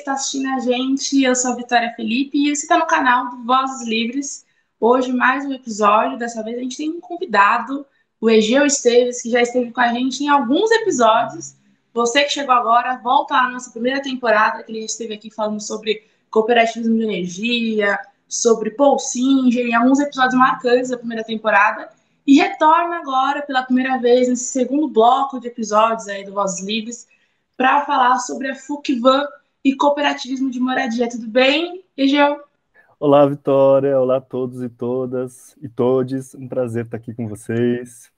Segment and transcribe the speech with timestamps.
[0.00, 1.22] está assistindo a gente.
[1.22, 4.46] Eu sou a Vitória Felipe e você está no canal do Vozes Livres.
[4.80, 6.18] Hoje, mais um episódio.
[6.18, 7.86] Dessa vez, a gente tem um convidado,
[8.18, 11.54] o Egeu Esteves, que já esteve com a gente em alguns episódios.
[11.92, 16.02] Você que chegou agora, volta na nossa primeira temporada, que ele esteve aqui falando sobre
[16.30, 21.90] cooperativismo de energia, sobre Paul Singer, em alguns episódios marcantes da primeira temporada.
[22.26, 27.06] E retorna agora pela primeira vez nesse segundo bloco de episódios aí do Vozes Livres
[27.54, 29.26] para falar sobre a FUCVAN
[29.64, 31.08] e cooperativismo de moradia.
[31.08, 32.40] Tudo bem, Egeu?
[32.98, 33.98] Olá, Vitória.
[33.98, 36.34] Olá a todos e todas e todes.
[36.34, 38.10] Um prazer estar aqui com vocês.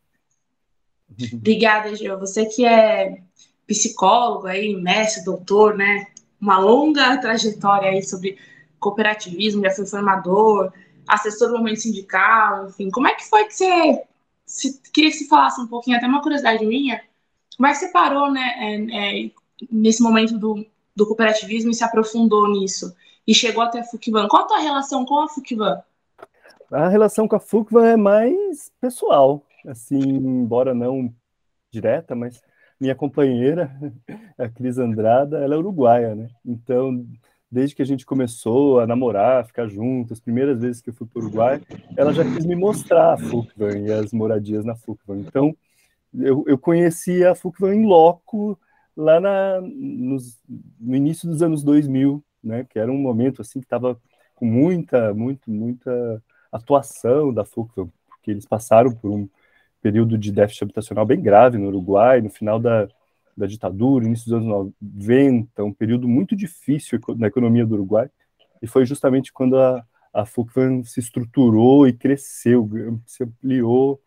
[1.33, 2.19] Obrigada, Egeu.
[2.19, 3.23] Você que é
[3.67, 6.07] psicólogo aí, mestre, doutor, né?
[6.41, 8.39] Uma longa trajetória aí sobre
[8.81, 10.73] cooperativismo, já foi formador,
[11.07, 12.91] assessor do momento sindical, enfim.
[12.91, 14.03] Como é que foi que você
[14.45, 17.03] se, queria que você falasse um pouquinho, até uma curiosidade minha,
[17.57, 19.31] como é que você parou, né, é, é,
[19.71, 22.95] nesse momento do, do cooperativismo e se aprofundou nisso?
[23.27, 24.29] E chegou até a FUCVAN.
[24.29, 25.83] Qual a tua relação com a FUCVAN?
[26.71, 31.13] A relação com a FUCVAN é mais pessoal, assim, embora não
[31.71, 32.43] direta, mas
[32.81, 33.71] minha companheira,
[34.37, 36.29] a Cris Andrada, ela é uruguaia, né?
[36.45, 37.07] Então,
[37.53, 41.07] desde que a gente começou a namorar, ficar juntos, as primeiras vezes que eu fui
[41.07, 41.61] para o Uruguai,
[41.97, 45.19] ela já quis me mostrar a FUCVAN e as moradias na FUCVAN.
[45.19, 45.55] Então,
[46.15, 48.59] eu, eu conheci a FUCVAN em loco
[48.97, 50.41] lá na, nos,
[50.81, 54.01] no início dos anos 2000, né, que era um momento assim que estava
[54.35, 59.29] com muita, muito, muita atuação da FUCVAN, porque eles passaram por um
[59.81, 62.89] período de déficit habitacional bem grave no Uruguai, no final da,
[63.37, 68.11] da ditadura, início dos anos 90, um período muito difícil na economia do Uruguai,
[68.61, 70.25] e foi justamente quando a, a
[70.85, 72.69] se estruturou e cresceu,
[73.07, 74.01] se ampliou,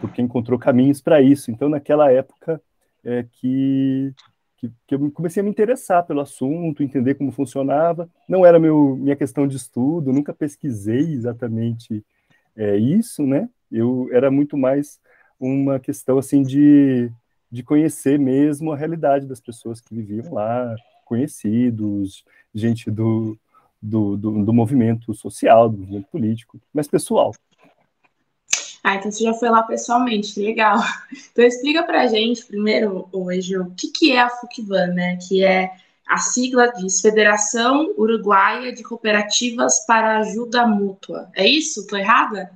[0.00, 1.50] porque encontrou caminhos para isso.
[1.50, 2.60] Então, naquela época
[3.04, 4.12] é, que,
[4.56, 8.08] que, que, eu comecei a me interessar pelo assunto, entender como funcionava.
[8.28, 12.04] Não era meu, minha questão de estudo, nunca pesquisei exatamente
[12.56, 13.48] é, isso, né?
[13.70, 15.00] Eu era muito mais
[15.38, 17.10] uma questão assim de,
[17.50, 23.38] de conhecer mesmo a realidade das pessoas que viviam lá, conhecidos, gente do,
[23.80, 27.32] do, do, do movimento social, do movimento político, mas pessoal.
[28.88, 30.78] Ah, então você já foi lá pessoalmente, legal.
[31.30, 35.18] Então explica pra gente primeiro, hoje, o que, que é a FUCVAN, né?
[35.28, 35.70] Que é
[36.06, 41.28] a sigla diz Federação Uruguaia de Cooperativas para Ajuda Mútua.
[41.36, 41.80] É isso?
[41.80, 42.50] Estou errada?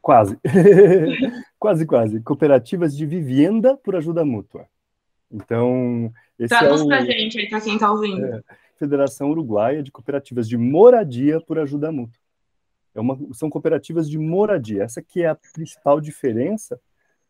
[0.00, 0.38] Quase.
[1.58, 2.20] quase, quase.
[2.20, 4.66] Cooperativas de Vivenda por Ajuda Mútua.
[5.30, 6.86] Então, esse Traduz é o...
[6.86, 8.24] pra gente aí, para quem está ouvindo.
[8.24, 8.42] É,
[8.78, 12.25] Federação Uruguaia de Cooperativas de Moradia por Ajuda Mútua.
[12.96, 14.84] É uma, são cooperativas de moradia.
[14.84, 16.80] Essa que é a principal diferença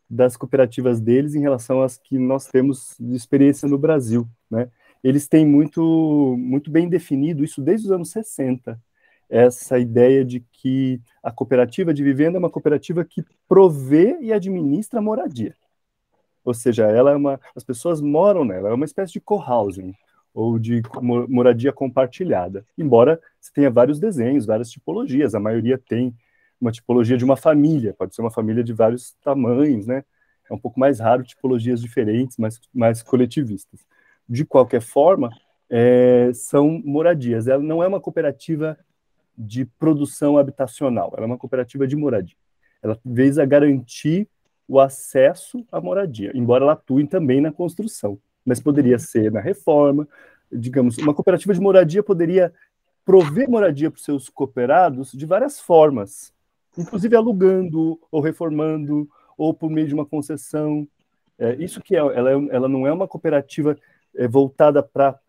[0.09, 4.71] das cooperativas deles em relação às que nós temos de experiência no Brasil, né?
[5.03, 8.81] Eles têm muito, muito bem definido isso desde os anos 60,
[9.29, 15.01] essa ideia de que a cooperativa de vivenda é uma cooperativa que provê e administra
[15.01, 15.53] moradia.
[16.43, 19.93] Ou seja, ela é uma, as pessoas moram nela, é uma espécie de co-housing
[20.37, 20.83] ou de
[21.27, 22.63] moradia compartilhada.
[22.77, 26.15] Embora você tenha vários desenhos, várias tipologias, a maioria tem
[26.61, 30.03] uma tipologia de uma família, pode ser uma família de vários tamanhos, né?
[30.47, 33.83] É um pouco mais raro tipologias diferentes, mais, mais coletivistas.
[34.29, 35.31] De qualquer forma,
[35.67, 37.47] é, são moradias.
[37.47, 38.77] Ela não é uma cooperativa
[39.35, 42.37] de produção habitacional, ela é uma cooperativa de moradia.
[42.83, 44.29] Ela visa garantir
[44.67, 50.07] o acesso à moradia, embora ela atue também na construção mas poderia ser na reforma.
[50.49, 52.53] Digamos, uma cooperativa de moradia poderia
[53.03, 56.33] prover moradia para os seus cooperados de várias formas,
[56.77, 60.87] inclusive alugando ou reformando ou por meio de uma concessão.
[61.37, 63.77] É, isso que é, ela, é, ela não é uma cooperativa
[64.15, 65.19] é, voltada para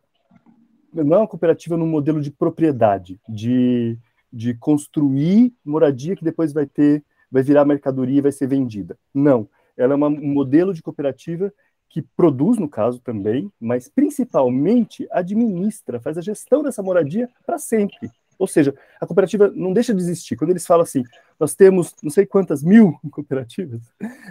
[0.90, 3.98] não é uma cooperativa no modelo de propriedade, de,
[4.32, 8.98] de construir moradia que depois vai ter, vai virar mercadoria e vai ser vendida.
[9.12, 9.46] Não,
[9.76, 11.52] ela é uma, um modelo de cooperativa
[11.88, 18.10] que produz, no caso também, mas principalmente administra, faz a gestão dessa moradia para sempre.
[18.38, 20.36] Ou seja, a cooperativa não deixa de existir.
[20.36, 21.02] Quando eles falam assim,
[21.40, 23.82] nós temos não sei quantas mil cooperativas,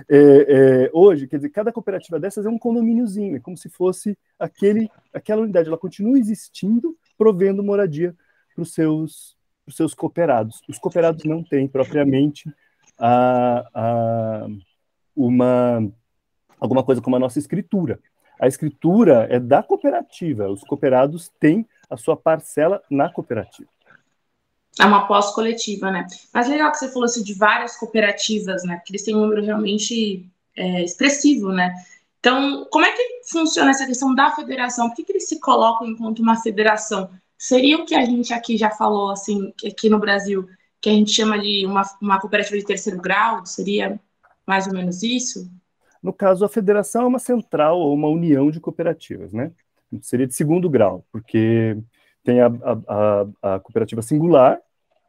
[0.08, 4.18] é, é, hoje, quer dizer, cada cooperativa dessas é um condomíniozinho, é como se fosse
[4.40, 8.16] aquele, aquela unidade, ela continua existindo, provendo moradia
[8.56, 9.36] para os seus,
[9.70, 10.62] seus cooperados.
[10.70, 12.50] Os cooperados não têm propriamente
[12.98, 14.48] a, a,
[15.14, 15.92] uma
[16.60, 18.00] alguma coisa como a nossa escritura.
[18.40, 23.70] A escritura é da cooperativa, os cooperados têm a sua parcela na cooperativa.
[24.80, 26.06] É uma pós-coletiva, né?
[26.32, 28.76] Mas legal que você falou assim, de várias cooperativas, né?
[28.76, 31.74] Porque eles têm um número realmente é, expressivo, né?
[32.20, 34.90] Então, como é que funciona essa questão da federação?
[34.90, 37.10] Por que, que eles se colocam enquanto uma federação?
[37.38, 40.48] Seria o que a gente aqui já falou, assim, aqui no Brasil,
[40.80, 43.46] que a gente chama de uma, uma cooperativa de terceiro grau?
[43.46, 44.00] Seria
[44.46, 45.50] mais ou menos isso?
[46.02, 49.52] No caso, a federação é uma central ou uma união de cooperativas, né?
[50.02, 51.78] Seria de segundo grau, porque
[52.24, 54.60] tem a, a, a, cooperativa singular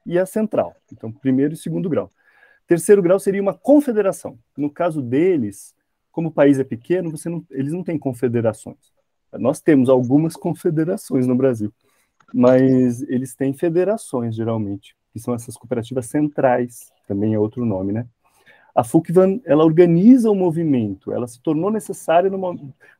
[0.06, 0.76] e a central.
[0.92, 2.12] Então, primeiro e segundo grau.
[2.66, 4.38] Terceiro grau seria uma confederação.
[4.56, 5.74] No caso deles,
[6.12, 8.92] como o país é pequeno, você não, eles não têm confederações.
[9.32, 11.72] Nós temos algumas confederações no Brasil,
[12.32, 18.06] mas eles têm federações, geralmente, que são essas cooperativas centrais, também é outro nome, né?
[18.78, 22.30] A FUCVAN, ela organiza o movimento, ela se tornou necessária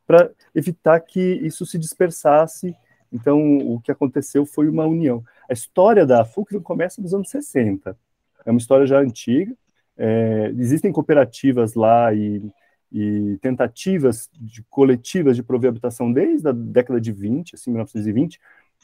[0.05, 2.75] para evitar que isso se dispersasse.
[3.09, 5.23] Então, o que aconteceu foi uma união.
[5.49, 7.97] A história da FUCVAN começa nos anos 60.
[8.45, 9.55] É uma história já antiga.
[9.97, 12.43] É, existem cooperativas lá e,
[12.91, 18.37] e, tentativas de coletivas de prover habitação desde a década de 20, assim, 1920,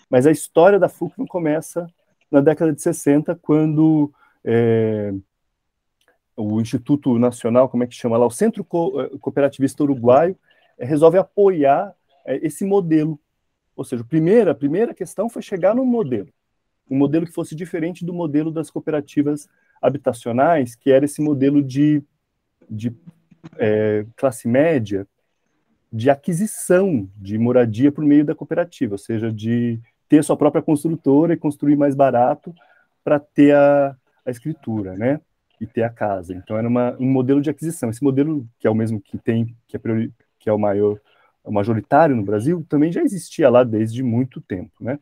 [0.09, 1.87] mas a história da FUCVAN começa
[2.31, 4.13] na década de 60, quando
[4.45, 5.13] é,
[6.35, 10.37] o Instituto Nacional, como é que chama lá, o Centro eh, Cooperativista Uruguaio,
[10.77, 11.93] é, resolve apoiar
[12.25, 13.19] é, esse modelo.
[13.75, 16.29] Ou seja, a primeira, a primeira questão foi chegar num modelo,
[16.89, 19.47] um modelo que fosse diferente do modelo das cooperativas
[19.81, 22.03] habitacionais, que era esse modelo de,
[22.69, 22.95] de
[23.57, 25.07] é, classe média,
[25.91, 29.79] de aquisição de moradia por meio da cooperativa, ou seja, de
[30.09, 32.53] ter sua própria construtora e construir mais barato
[33.03, 33.95] para ter a,
[34.25, 35.19] a escritura, né?
[35.59, 36.33] E ter a casa.
[36.33, 37.89] Então era uma, um modelo de aquisição.
[37.89, 40.99] Esse modelo, que é o mesmo que tem, que é, priori, que é o maior,
[41.43, 44.99] o majoritário no Brasil, também já existia lá desde muito tempo, né?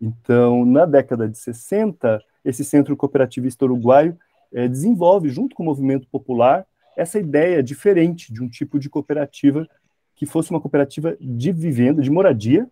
[0.00, 4.18] Então, na década de 60, esse centro cooperativista uruguaio
[4.52, 9.66] é, desenvolve, junto com o movimento popular, essa ideia diferente de um tipo de cooperativa
[10.14, 12.68] que fosse uma cooperativa de vivenda, de moradia,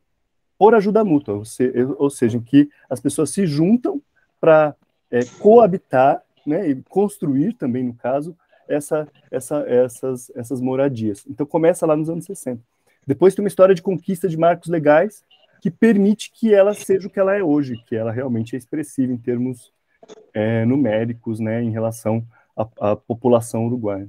[0.59, 4.01] por ajuda mútua, ou, se, ou seja, em que as pessoas se juntam
[4.41, 4.77] para
[5.11, 8.37] é, coabitar né, e construir também, no caso,
[8.69, 11.25] essa, essa, essas, essas moradias.
[11.29, 12.61] Então começa lá nos anos 60.
[13.07, 15.25] Depois tem uma história de conquista de marcos legais
[15.61, 19.13] que permite que ela seja o que ela é hoje, que ela realmente é expressiva
[19.13, 19.73] em termos
[20.35, 22.25] é, numéricos, né, em relação
[22.57, 24.09] à, à população uruguaia.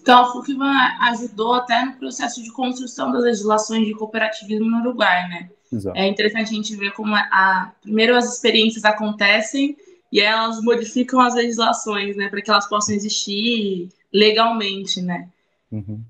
[0.00, 0.72] Então, a FUCVAN
[1.10, 5.50] ajudou até no processo de construção das legislações de cooperativismo no Uruguai, né?
[5.72, 5.98] Exato.
[5.98, 9.76] É interessante a gente ver como a, a, primeiro as experiências acontecem
[10.12, 15.28] e elas modificam as legislações, né, para que elas possam existir legalmente, né?
[15.70, 16.02] Uhum.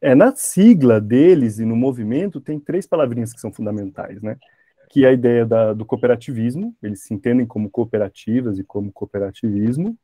[0.00, 4.36] É, na sigla deles e no movimento tem três palavrinhas que são fundamentais, né?
[4.88, 9.96] Que é a ideia da, do cooperativismo, eles se entendem como cooperativas e como cooperativismo.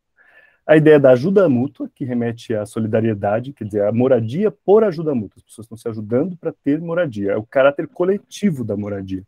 [0.66, 5.14] A ideia da ajuda mútua, que remete à solidariedade, quer dizer, a moradia por ajuda
[5.14, 5.38] mútua.
[5.38, 9.22] As pessoas estão se ajudando para ter moradia, é o caráter coletivo da moradia.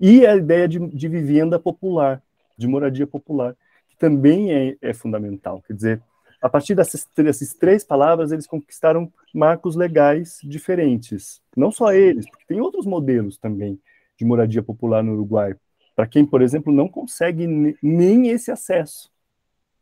[0.00, 2.22] E a ideia de, de vivenda popular,
[2.62, 3.54] de moradia popular,
[3.88, 5.62] que também é, é fundamental.
[5.66, 6.02] Quer dizer,
[6.40, 11.40] a partir dessas, dessas três palavras, eles conquistaram marcos legais diferentes.
[11.56, 13.78] Não só eles, porque tem outros modelos também
[14.16, 15.54] de moradia popular no Uruguai,
[15.94, 17.46] para quem, por exemplo, não consegue
[17.82, 19.10] nem esse acesso.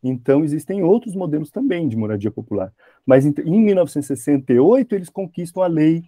[0.03, 2.73] Então, existem outros modelos também de moradia popular.
[3.07, 6.03] Mas em, em 1968, eles conquistam a Lei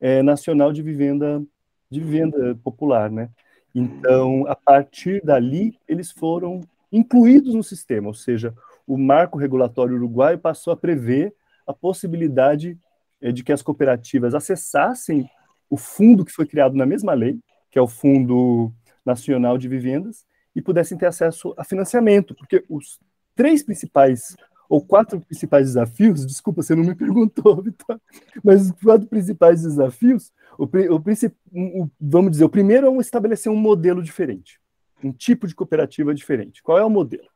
[0.00, 1.42] é, Nacional de Vivenda,
[1.90, 3.30] de Vivenda Popular, né?
[3.74, 6.60] Então, a partir dali, eles foram
[6.90, 8.54] incluídos no sistema, ou seja,
[8.86, 11.34] o marco regulatório uruguaio passou a prever
[11.66, 12.78] a possibilidade
[13.20, 15.28] é, de que as cooperativas acessassem
[15.68, 17.38] o fundo que foi criado na mesma lei,
[17.70, 18.72] que é o Fundo
[19.04, 20.24] Nacional de Vivendas,
[20.56, 22.98] e pudessem ter acesso a financiamento, porque os
[23.34, 24.34] três principais
[24.68, 28.00] ou quatro principais desafios, desculpa, você não me perguntou, Vitor,
[28.42, 33.56] mas os quatro principais desafios o, o, o, vamos dizer, o primeiro é estabelecer um
[33.56, 34.60] modelo diferente,
[35.02, 36.60] um tipo de cooperativa diferente.
[36.62, 37.28] Qual é o modelo?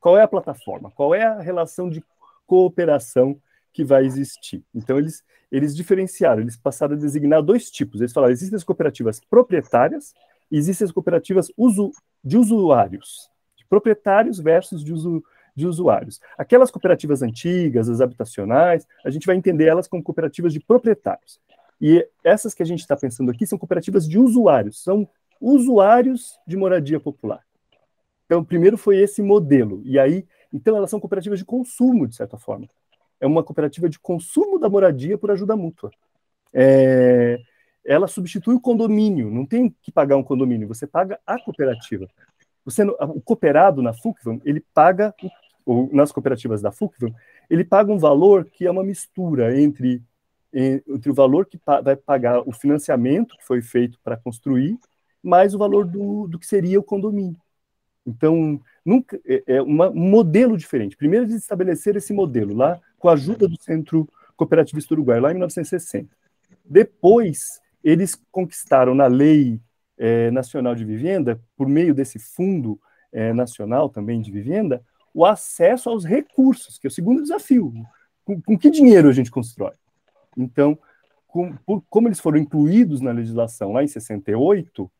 [0.00, 0.90] Qual é a plataforma?
[0.90, 2.02] Qual é a relação de
[2.46, 3.38] cooperação
[3.70, 4.64] que vai existir?
[4.74, 5.22] Então, eles,
[5.52, 8.00] eles diferenciaram, eles passaram a designar dois tipos.
[8.00, 10.14] Eles falaram: existem as cooperativas proprietárias
[10.50, 11.92] e existem as cooperativas usu,
[12.24, 15.22] de usuários, de proprietários versus de uso,
[15.54, 16.18] de usuários.
[16.38, 21.38] Aquelas cooperativas antigas, as habitacionais, a gente vai entender elas como cooperativas de proprietários.
[21.80, 25.08] E essas que a gente está pensando aqui são cooperativas de usuários, são
[25.40, 27.40] usuários de moradia popular.
[28.26, 29.80] Então, primeiro foi esse modelo.
[29.84, 32.68] E aí, então, elas são cooperativas de consumo, de certa forma.
[33.18, 35.90] É uma cooperativa de consumo da moradia por ajuda mútua.
[36.52, 37.38] É,
[37.84, 42.06] ela substitui o condomínio, não tem que pagar um condomínio, você paga a cooperativa.
[42.64, 45.14] Você, o cooperado na FUCVAN, ele paga,
[45.64, 47.12] ou nas cooperativas da FUCVAN,
[47.48, 50.02] ele paga um valor que é uma mistura entre
[50.52, 54.78] entre o valor que vai pagar o financiamento que foi feito para construir,
[55.22, 57.40] mais o valor do, do que seria o condomínio.
[58.06, 60.96] Então, nunca é, é uma, um modelo diferente.
[60.96, 65.34] Primeiro eles estabeleceram esse modelo lá com a ajuda do Centro Cooperativista Uruguai, lá em
[65.34, 66.08] 1960.
[66.64, 69.60] Depois, eles conquistaram na Lei
[69.98, 72.80] é, Nacional de Vivenda, por meio desse Fundo
[73.12, 77.72] é, Nacional também de Vivenda, o acesso aos recursos, que é o segundo desafio.
[78.24, 79.72] Com, com que dinheiro a gente constrói?
[80.36, 80.78] Então,
[81.26, 84.90] com, por, como eles foram incluídos na legislação lá em 68,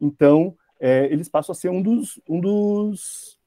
[0.00, 3.38] então é, eles passam a ser um dos, um dos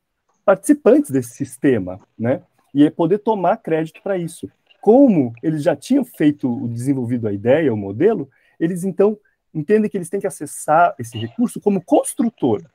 [0.46, 2.42] participantes desse sistema, né?
[2.74, 4.50] E é poder tomar crédito para isso.
[4.82, 9.18] Como eles já tinham feito, desenvolvido a ideia, o modelo, eles então
[9.54, 12.70] entendem que eles têm que acessar esse recurso como construtora.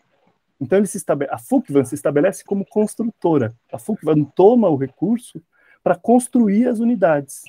[0.61, 3.55] Então ele se a FUCVAN se estabelece como construtora.
[3.73, 5.43] A FUCVAN toma o recurso
[5.83, 7.43] para construir as unidades.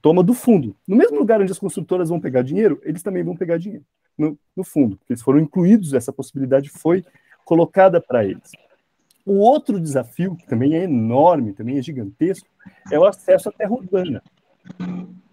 [0.00, 0.74] Toma do fundo.
[0.86, 3.84] No mesmo lugar onde as construtoras vão pegar dinheiro, eles também vão pegar dinheiro
[4.16, 7.04] no, no fundo, porque eles foram incluídos, essa possibilidade foi
[7.44, 8.50] colocada para eles.
[9.24, 12.46] O outro desafio, que também é enorme, também é gigantesco,
[12.90, 14.22] é o acesso à terra urbana.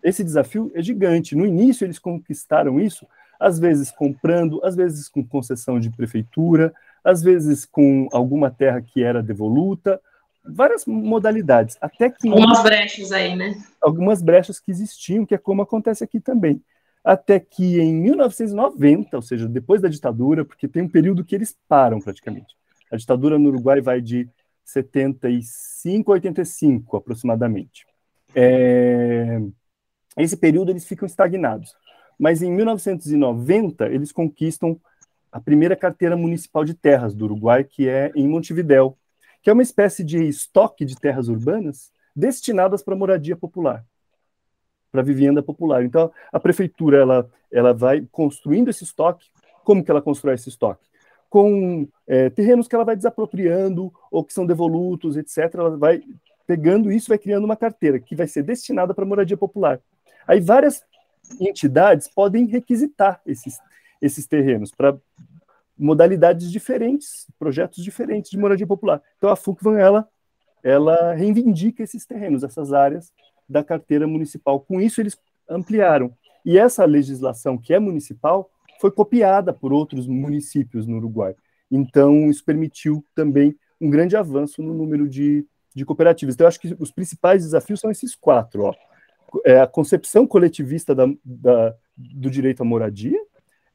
[0.03, 1.35] Esse desafio é gigante.
[1.35, 3.07] No início, eles conquistaram isso,
[3.39, 6.73] às vezes comprando, às vezes com concessão de prefeitura,
[7.03, 10.01] às vezes com alguma terra que era devoluta,
[10.45, 11.77] várias modalidades.
[11.81, 12.29] Até que.
[12.29, 13.55] Algumas brechas aí, né?
[13.81, 16.61] Algumas brechas que existiam, que é como acontece aqui também
[17.03, 21.55] até que em 1990, ou seja, depois da ditadura, porque tem um período que eles
[21.67, 22.55] param praticamente.
[22.89, 24.29] A ditadura no Uruguai vai de
[24.63, 27.85] 75 a 85, aproximadamente.
[28.33, 29.41] É...
[30.15, 31.75] Esse período eles ficam estagnados.
[32.17, 34.79] Mas em 1990, eles conquistam
[35.31, 38.97] a primeira carteira municipal de terras do Uruguai, que é em Montevidéu,
[39.43, 43.85] que é uma espécie de estoque de terras urbanas destinadas para moradia popular
[44.93, 45.83] para vivenda popular.
[45.83, 49.25] Então, a prefeitura ela, ela vai construindo esse estoque.
[49.63, 50.85] Como que ela constrói esse estoque?
[51.31, 55.55] Com é, terrenos que ela vai desapropriando ou que são devolutos, etc.
[55.55, 56.03] Ela vai
[56.45, 59.79] pegando isso, vai criando uma carteira que vai ser destinada para moradia popular.
[60.27, 60.83] Aí várias
[61.41, 63.57] entidades podem requisitar esses,
[63.99, 64.95] esses terrenos para
[65.77, 69.01] modalidades diferentes, projetos diferentes de moradia popular.
[69.17, 70.07] Então a FUCVAN ela,
[70.63, 73.11] ela reivindica esses terrenos, essas áreas
[73.47, 74.59] da carteira municipal.
[74.59, 75.17] Com isso, eles
[75.49, 76.13] ampliaram.
[76.45, 78.49] E essa legislação, que é municipal,
[78.79, 81.35] foi copiada por outros municípios no Uruguai.
[81.71, 86.35] Então, isso permitiu também um grande avanço no número de, de cooperativas.
[86.35, 88.73] Então, eu acho que os principais desafios são esses quatro: ó.
[89.45, 93.19] É a concepção coletivista da, da, do direito à moradia,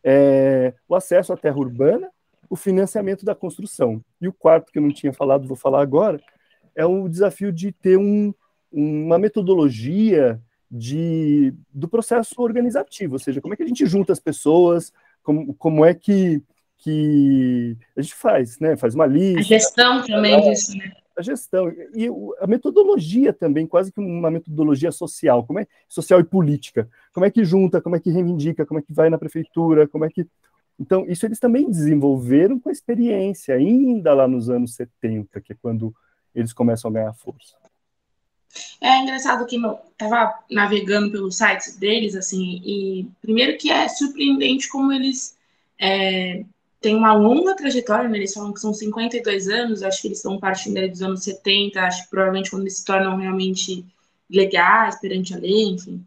[0.03, 2.09] é, o acesso à terra urbana,
[2.49, 4.03] o financiamento da construção.
[4.21, 6.21] E o quarto, que eu não tinha falado, vou falar agora,
[6.75, 8.33] é o desafio de ter um,
[8.73, 10.41] uma metodologia
[10.71, 15.55] de, do processo organizativo, ou seja, como é que a gente junta as pessoas, como,
[15.55, 16.43] como é que,
[16.79, 18.77] que a gente faz, né?
[18.77, 19.41] Faz uma lista.
[19.41, 20.93] A gestão também disso, né?
[21.19, 22.09] A gestão e
[22.41, 26.89] a metodologia também, quase que uma metodologia social, como é social e política.
[27.13, 30.05] Como é que junta, como é que reivindica, como é que vai na prefeitura, como
[30.05, 30.27] é que
[30.81, 35.57] então, isso eles também desenvolveram com a experiência, ainda lá nos anos 70, que é
[35.61, 35.93] quando
[36.35, 37.57] eles começam a ganhar força.
[38.81, 44.69] É engraçado que eu tava navegando pelos sites deles, assim, e primeiro que é surpreendente
[44.69, 45.37] como eles
[45.81, 46.45] é,
[46.81, 48.19] têm uma longa trajetória, né?
[48.19, 52.05] eles falam que são 52 anos, acho que eles estão partindo dos anos 70, acho
[52.05, 53.85] que provavelmente quando eles se tornam realmente
[54.31, 56.05] legais perante a lei, enfim.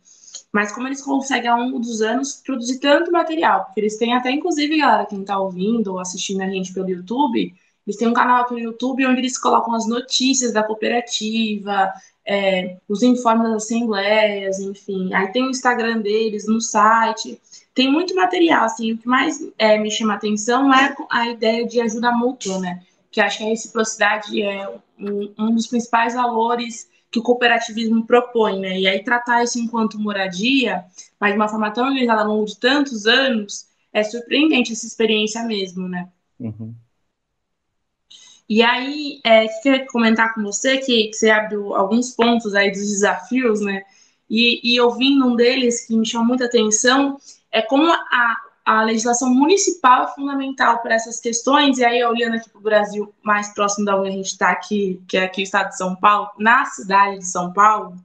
[0.52, 4.32] Mas como eles conseguem ao longo dos anos produzir tanto material, porque eles têm até,
[4.32, 7.54] inclusive, galera, quem está ouvindo ou assistindo a gente pelo YouTube,
[7.86, 11.92] eles têm um canal aqui no YouTube onde eles colocam as notícias da cooperativa,
[12.26, 15.14] é, os informes das assembleias, enfim.
[15.14, 17.40] Aí tem o Instagram deles, no site.
[17.74, 18.94] Tem muito material, assim.
[18.94, 22.84] O que mais é, me chama atenção é a ideia de ajuda mútua, né?
[23.10, 24.68] Que acho que a reciprocidade é
[25.00, 28.80] um, um dos principais valores que o cooperativismo propõe, né?
[28.80, 30.86] E aí tratar isso enquanto moradia,
[31.20, 35.44] mas de uma forma tão organizada ao longo de tantos anos, é surpreendente essa experiência
[35.44, 36.08] mesmo, né?
[36.40, 36.74] Uhum.
[38.48, 42.82] E aí, é, queria comentar com você que, que, você abriu alguns pontos aí dos
[42.82, 43.82] desafios, né?
[44.30, 47.18] E, e ouvindo um deles que me chamou muita atenção
[47.52, 51.78] é como a, a legislação municipal é fundamental para essas questões.
[51.78, 55.02] E aí, olhando aqui para o Brasil, mais próximo da onde a gente está aqui,
[55.08, 57.96] que é aqui o estado de São Paulo, na cidade de São Paulo,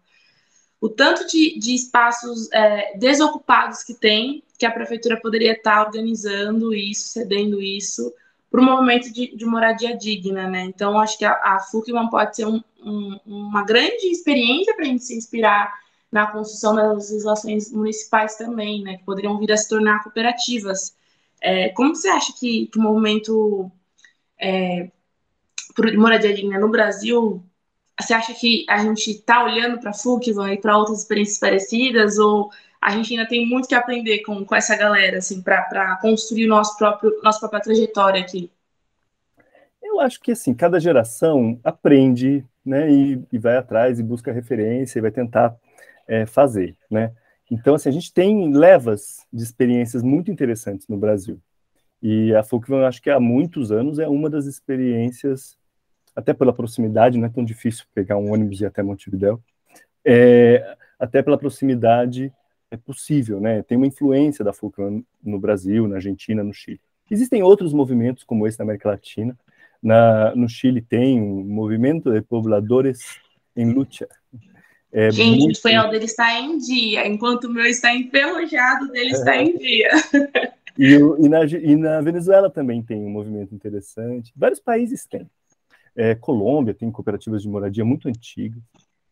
[0.81, 5.83] o tanto de, de espaços é, desocupados que tem, que a prefeitura poderia estar tá
[5.83, 8.13] organizando isso, cedendo isso
[8.51, 10.63] para o movimento de, de, moradia digna, né?
[10.63, 11.59] Então, acho que a, a
[12.11, 15.73] pode ser um, um, uma grande experiência para a gente se inspirar
[16.17, 20.97] na construção das legislações municipais também, né, que poderiam vir a se tornar cooperativas.
[21.43, 23.71] É, como você acha que, que o movimento
[24.41, 24.89] é,
[25.75, 27.45] por moradia digna no Brasil,
[28.01, 32.17] você acha que a gente está olhando para a FUCVA e para outras experiências parecidas,
[32.17, 36.47] ou a gente ainda tem muito que aprender com, com essa galera, assim, para construir
[36.47, 38.51] nosso próprio, nossa própria trajetória aqui?
[39.83, 44.99] Eu acho que, assim, cada geração aprende, né, e, e vai atrás e busca referência
[44.99, 45.55] e vai tentar
[46.07, 47.13] é, fazer, né.
[47.51, 51.41] Então, assim, a gente tem levas de experiências muito interessantes no Brasil.
[52.03, 55.57] E a FUCVAN, acho que há muitos anos, é uma das experiências,
[56.15, 59.41] até pela proximidade, não é tão difícil pegar um ônibus e ir até Montevidéu,
[60.05, 62.33] é, até pela proximidade
[62.71, 63.63] é possível, né?
[63.63, 66.81] Tem uma influência da FUCVAN no Brasil, na Argentina, no Chile.
[67.11, 69.39] Existem outros movimentos como esse na América Latina.
[69.83, 73.21] Na, no Chile tem um movimento de pobladores
[73.55, 74.09] em luta,
[74.93, 75.49] é Gente, muito...
[75.49, 79.13] o espanhol dele está em dia, enquanto o meu está enferrujado, dele é.
[79.13, 79.91] está em dia.
[80.79, 84.31] E, e, na, e, na, Venezuela também tem um movimento interessante.
[84.37, 85.27] Vários países têm.
[85.97, 88.63] É, Colômbia tem cooperativas de moradia muito antigas.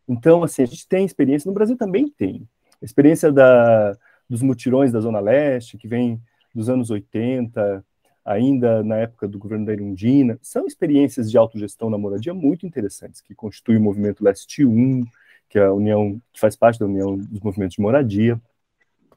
[0.06, 2.46] Então, assim, a gente tem experiência, no Brasil também tem.
[2.82, 3.96] A experiência da,
[4.28, 6.20] dos mutirões da Zona Leste, que vem
[6.54, 7.82] dos anos 80,
[8.24, 13.22] ainda na época do governo da Irundina, são experiências de autogestão na moradia muito interessantes,
[13.22, 15.04] que constituem o movimento Leste 1,
[15.48, 18.40] que é a União, que faz parte da União dos Movimentos de Moradia,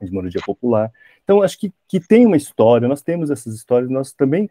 [0.01, 0.91] de moradia popular.
[1.24, 4.50] Então, acho que, que tem uma história, nós temos essas histórias, nós também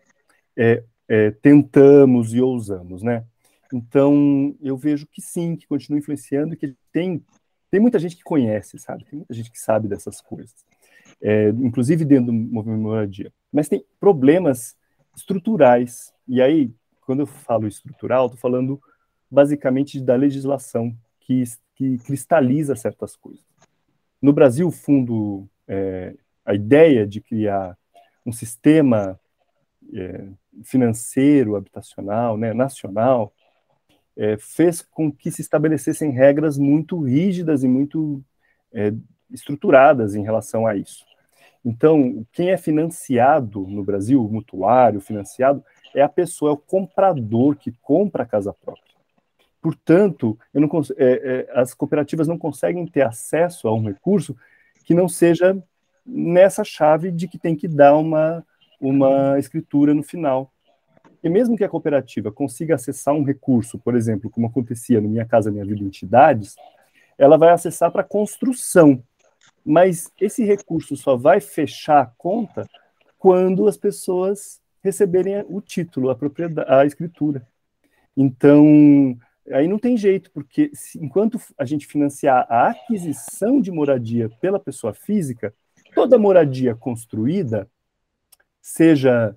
[0.57, 3.25] é, é, tentamos e ousamos, né?
[3.73, 7.25] Então, eu vejo que sim, que continua influenciando, que tem,
[7.71, 9.05] tem muita gente que conhece, sabe?
[9.05, 10.65] Tem muita gente que sabe dessas coisas,
[11.21, 13.33] é, inclusive dentro do movimento de moradia.
[13.53, 14.77] Mas tem problemas
[15.17, 16.71] estruturais, e aí,
[17.03, 18.81] quando eu falo estrutural, estou falando
[19.31, 21.43] basicamente da legislação que,
[21.77, 23.45] que cristaliza certas coisas.
[24.21, 26.15] No Brasil, o fundo, é,
[26.45, 27.77] a ideia de criar
[28.25, 29.21] um sistema
[29.95, 30.27] é,
[30.65, 33.33] financeiro, habitacional, né, nacional,
[34.17, 38.25] é, fez com que se estabelecessem regras muito rígidas e muito
[38.73, 38.93] é,
[39.31, 41.05] estruturadas em relação a isso.
[41.65, 45.63] Então, quem é financiado no Brasil, mutuário financiado,
[45.95, 48.96] é a pessoa, é o comprador que compra a casa própria.
[49.67, 54.37] Portanto, não, é, é, as cooperativas não conseguem ter acesso a um recurso
[54.85, 55.61] que não seja
[56.07, 58.47] nessa chave de que tem que dar uma,
[58.81, 60.53] uma escritura no final.
[61.21, 65.25] E mesmo que a cooperativa consiga acessar um recurso, por exemplo, como acontecia no Minha
[65.27, 66.55] Casa Minha Vida Entidades,
[67.19, 69.03] ela vai acessar para construção.
[69.65, 72.69] Mas esse recurso só vai fechar a conta
[73.19, 77.45] quando as pessoas receberem o título, a propriedade, a escritura.
[78.17, 79.19] Então,
[79.53, 84.59] aí não tem jeito, porque se, enquanto a gente financiar a aquisição de moradia pela
[84.59, 85.55] pessoa física,
[85.95, 87.69] toda moradia construída,
[88.61, 89.37] seja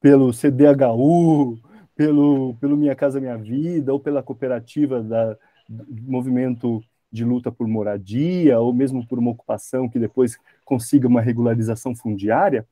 [0.00, 1.58] pelo CDHU,
[1.94, 5.34] pelo, pelo Minha Casa Minha Vida, ou pela cooperativa da,
[5.68, 11.22] do movimento de luta por moradia, ou mesmo por uma ocupação que depois consiga uma
[11.22, 12.66] regularização fundiária,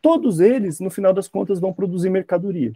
[0.00, 2.72] todos eles, no final das contas, vão produzir mercadoria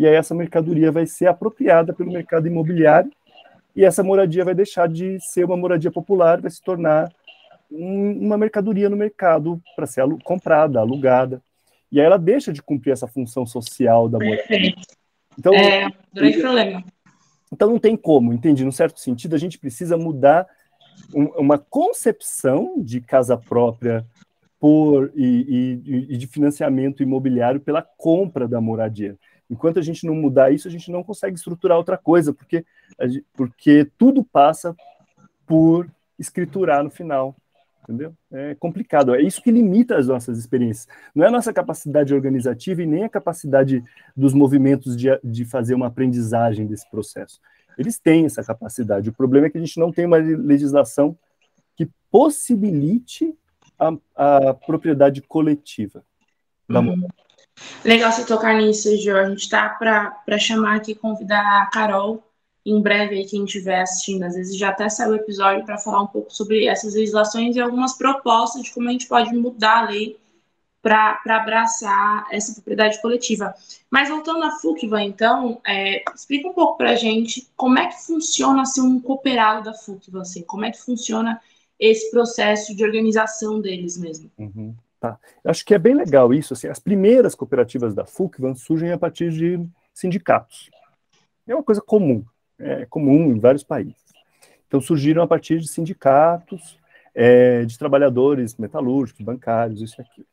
[0.00, 3.12] e aí essa mercadoria vai ser apropriada pelo mercado imobiliário
[3.76, 7.12] e essa moradia vai deixar de ser uma moradia popular, vai se tornar
[7.70, 11.42] um, uma mercadoria no mercado para ser alu comprada, alugada.
[11.92, 14.74] E aí ela deixa de cumprir essa função social da moradia.
[15.38, 16.84] Então, é, grande problema.
[17.52, 18.64] Então não tem como, entendi?
[18.64, 20.46] Num certo sentido, a gente precisa mudar
[21.14, 24.06] um, uma concepção de casa própria
[24.58, 29.18] por e, e, e de financiamento imobiliário pela compra da moradia.
[29.50, 32.64] Enquanto a gente não mudar isso, a gente não consegue estruturar outra coisa, porque,
[33.34, 34.76] porque tudo passa
[35.44, 37.34] por escriturar no final.
[37.82, 38.14] Entendeu?
[38.30, 39.12] É complicado.
[39.14, 40.86] É isso que limita as nossas experiências.
[41.12, 43.82] Não é a nossa capacidade organizativa e nem a capacidade
[44.16, 47.40] dos movimentos de, de fazer uma aprendizagem desse processo.
[47.76, 49.10] Eles têm essa capacidade.
[49.10, 51.18] O problema é que a gente não tem uma legislação
[51.74, 53.34] que possibilite
[53.76, 56.04] a, a propriedade coletiva
[56.68, 57.08] da uhum.
[57.84, 59.16] Legal você tocar nisso, Jo.
[59.16, 62.22] A gente tá para chamar aqui, convidar a Carol
[62.64, 64.24] em breve aí, quem estiver assistindo.
[64.24, 67.60] Às vezes já até saiu o episódio para falar um pouco sobre essas legislações e
[67.60, 70.18] algumas propostas de como a gente pode mudar a lei
[70.82, 73.54] para abraçar essa propriedade coletiva.
[73.90, 78.02] Mas voltando à FUCVA, então, é, explica um pouco para a gente como é que
[78.02, 81.40] funciona assim, um cooperado da FUCVA, assim, como é que funciona
[81.78, 84.30] esse processo de organização deles mesmo.
[84.38, 84.74] Uhum.
[85.00, 85.18] Tá?
[85.42, 86.52] Acho que é bem legal isso.
[86.52, 89.58] Assim, as primeiras cooperativas da FUCVAN surgem a partir de
[89.94, 90.70] sindicatos.
[91.48, 92.22] É uma coisa comum,
[92.58, 94.04] é comum em vários países.
[94.68, 96.78] Então surgiram a partir de sindicatos,
[97.14, 100.26] é, de trabalhadores metalúrgicos, bancários, isso aquilo.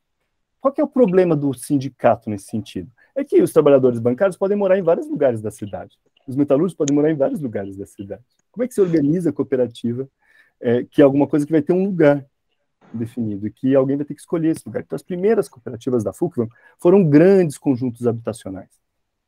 [0.59, 2.91] Qual é o problema do sindicato nesse sentido?
[3.15, 5.97] É que os trabalhadores bancários podem morar em vários lugares da cidade.
[6.27, 8.23] Os metalúrgicos podem morar em vários lugares da cidade.
[8.51, 10.09] Como é que se organiza a cooperativa,
[10.59, 12.25] é, que é alguma coisa que vai ter um lugar
[12.93, 14.83] definido e que alguém vai ter que escolher esse lugar?
[14.83, 16.47] Então, as primeiras cooperativas da FUCVAM
[16.79, 18.69] foram grandes conjuntos habitacionais,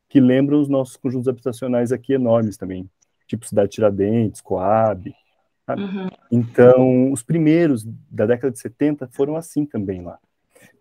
[0.08, 2.88] que lembram os nossos conjuntos habitacionais aqui enormes também,
[3.26, 5.14] tipo Cidade Tiradentes, Coab.
[5.68, 6.08] Uhum.
[6.32, 10.18] Então, os primeiros da década de 70 foram assim também lá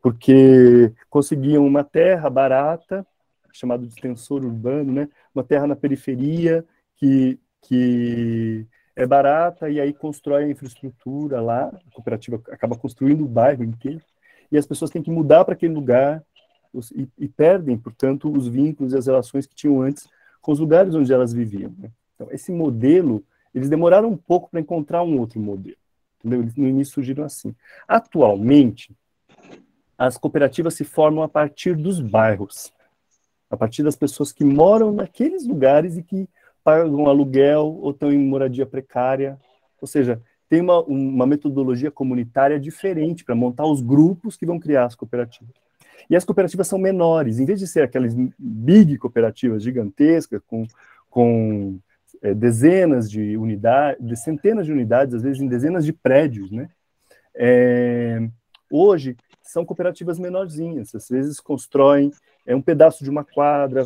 [0.02, 3.06] porque conseguiam uma terra barata,
[3.52, 5.10] chamado de extensor urbano, né?
[5.34, 6.66] uma terra na periferia
[6.96, 8.66] que, que
[9.00, 14.02] é barata e aí constrói a infraestrutura lá, a cooperativa acaba construindo o bairro inteiro,
[14.52, 16.22] e as pessoas têm que mudar para aquele lugar
[16.74, 20.08] os, e, e, perdem, portanto, os vínculos e as relações que tinham antes
[20.42, 21.74] com os lugares onde elas viviam.
[21.78, 21.90] Né?
[22.14, 23.24] Então, esse modelo,
[23.56, 25.78] eles demoraram um pouco para encontrar um outro modelo.
[26.20, 26.42] Entendeu?
[26.42, 27.56] Eles no início surgiram assim.
[27.88, 28.94] Atualmente,
[29.98, 32.72] as cooperativas se formam a partir dos bairros,
[33.50, 36.28] a partir das pessoas que moram naqueles lugares e que
[36.64, 39.40] pagam aluguel ou estão em moradia precária.
[39.82, 44.86] Ou seja, tem uma, uma metodologia comunitária diferente para montar os grupos que vão criar
[44.86, 45.54] as cooperativas.
[46.10, 50.66] E as cooperativas são menores, em vez de ser aquelas big cooperativas gigantescas, com,
[51.08, 51.80] com
[52.22, 56.70] é, dezenas de unidades, de centenas de unidades, às vezes em dezenas de prédios, né?
[57.36, 58.28] É,
[58.72, 62.12] hoje são cooperativas menorzinhas, às vezes constroem
[62.46, 63.86] é, um pedaço de uma quadra,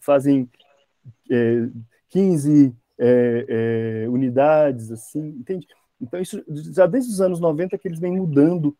[0.00, 0.48] fazem
[1.30, 1.66] é,
[2.14, 5.66] 15 é, é, unidades, assim, entende?
[6.00, 6.40] Então, isso
[6.72, 8.76] já desde os anos 90 que eles vêm mudando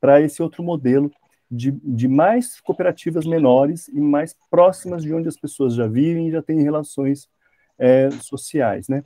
[0.00, 1.10] para esse outro modelo
[1.50, 6.30] de, de mais cooperativas menores e mais próximas de onde as pessoas já vivem e
[6.30, 7.28] já têm relações
[7.76, 9.02] é, sociais, né?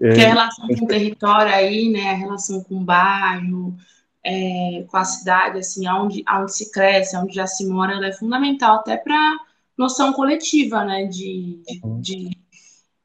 [0.00, 2.10] É, que é a relação com o território aí, né?
[2.10, 3.76] A relação com o bairro,
[4.24, 8.12] é, com a cidade, assim, aonde, aonde se cresce, aonde já se mora, ela é
[8.12, 9.38] fundamental até para
[9.76, 12.00] noção coletiva, né, de, de, uhum.
[12.00, 12.37] de,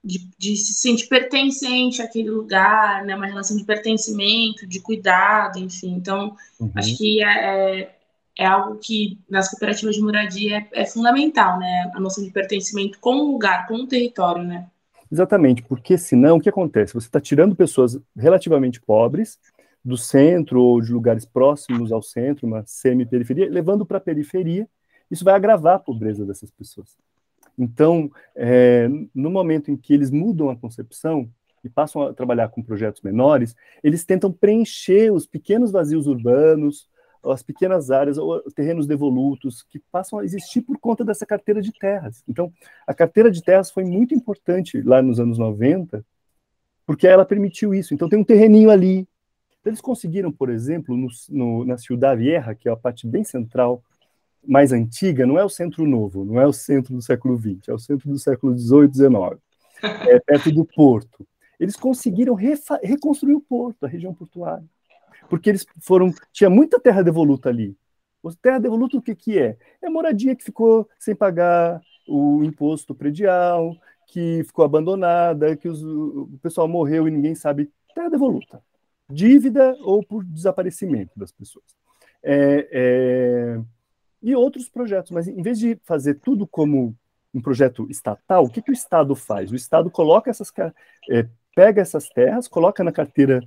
[0.04, 5.94] de, de, se sentir pertencente àquele lugar, né, uma relação de pertencimento, de cuidado, enfim.
[5.94, 6.72] Então, uhum.
[6.76, 7.96] acho que é, é,
[8.38, 13.00] é algo que nas cooperativas de moradia é, é, fundamental, né, a noção de pertencimento
[13.00, 14.68] com o lugar, com o território, né.
[15.10, 16.94] Exatamente, porque senão o que acontece?
[16.94, 19.38] Você está tirando pessoas relativamente pobres
[19.86, 24.68] do centro ou de lugares próximos ao centro, uma semi-periferia, levando para a periferia,
[25.12, 26.98] isso vai agravar a pobreza dessas pessoas.
[27.58, 31.30] Então, é, no momento em que eles mudam a concepção
[31.64, 36.90] e passam a trabalhar com projetos menores, eles tentam preencher os pequenos vazios urbanos,
[37.32, 41.72] as pequenas áreas, ou terrenos devolutos, que passam a existir por conta dessa carteira de
[41.72, 42.24] terras.
[42.28, 42.52] Então,
[42.86, 46.06] a carteira de terras foi muito importante lá nos anos 90,
[46.86, 47.94] porque ela permitiu isso.
[47.94, 49.08] Então, tem um terreninho ali,
[49.66, 53.82] eles conseguiram, por exemplo, no, no, na Ciudad Vieja, que é a parte bem central,
[54.46, 57.74] mais antiga, não é o centro novo, não é o centro do século XX, é
[57.74, 59.40] o centro do século XVIII, XIX,
[60.10, 61.26] é perto do porto.
[61.60, 64.66] Eles conseguiram reconstruir o porto, a região portuária,
[65.30, 67.76] porque eles foram, tinha muita terra devoluta ali.
[68.42, 69.58] Terra devoluta o que que é?
[69.82, 73.76] É moradia que ficou sem pagar o imposto predial,
[74.08, 77.70] que ficou abandonada, que os, o pessoal morreu e ninguém sabe.
[77.94, 78.62] Terra devoluta
[79.10, 81.66] dívida ou por desaparecimento das pessoas.
[82.24, 83.62] É, é,
[84.24, 86.96] e outros projetos, mas em vez de fazer tudo como
[87.34, 89.52] um projeto estatal, o que, que o Estado faz?
[89.52, 90.52] O Estado coloca essas,
[91.10, 93.42] é, pega essas terras, coloca na carteira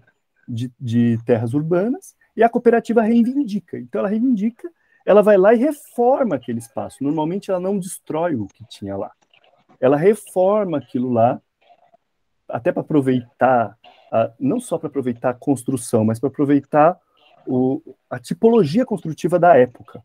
[0.46, 3.78] de, de terras urbanas e a cooperativa reivindica.
[3.78, 4.70] Então ela reivindica,
[5.06, 7.02] ela vai lá e reforma aquele espaço.
[7.02, 9.12] Normalmente ela não destrói o que tinha lá.
[9.80, 11.40] Ela reforma aquilo lá,
[12.48, 13.78] até para aproveitar
[14.12, 16.98] uh, não só para aproveitar a construção, mas para aproveitar
[17.46, 20.02] o, a tipologia construtiva da época.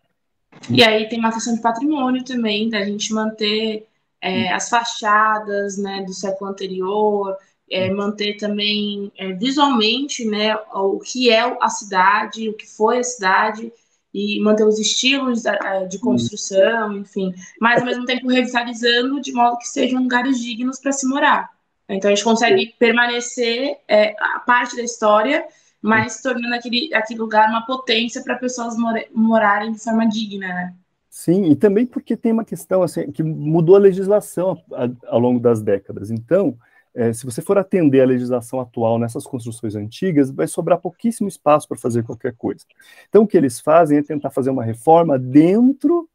[0.70, 3.88] E aí tem uma questão de patrimônio também, da gente manter
[4.22, 7.36] é, as fachadas né, do século anterior,
[7.70, 13.04] é, manter também é, visualmente né, o que é a cidade, o que foi a
[13.04, 13.72] cidade,
[14.14, 15.44] e manter os estilos
[15.90, 20.92] de construção, enfim, mas ao mesmo tempo revitalizando de modo que sejam lugares dignos para
[20.92, 21.50] se morar.
[21.88, 25.46] Então a gente consegue permanecer é, a parte da história,
[25.82, 28.76] mas tornando aquele, aquele lugar uma potência para pessoas
[29.14, 30.76] morarem de forma digna, né?
[31.10, 34.62] Sim, e também porque tem uma questão assim que mudou a legislação
[35.08, 36.10] ao longo das décadas.
[36.10, 36.58] Então,
[36.96, 41.68] é, se você for atender a legislação atual nessas construções antigas, vai sobrar pouquíssimo espaço
[41.68, 42.64] para fazer qualquer coisa.
[43.10, 46.10] Então, o que eles fazem é tentar fazer uma reforma dentro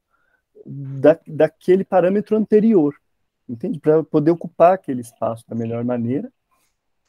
[0.65, 2.95] da, daquele parâmetro anterior
[3.49, 3.79] entende?
[3.79, 6.31] Para poder ocupar aquele espaço da melhor maneira,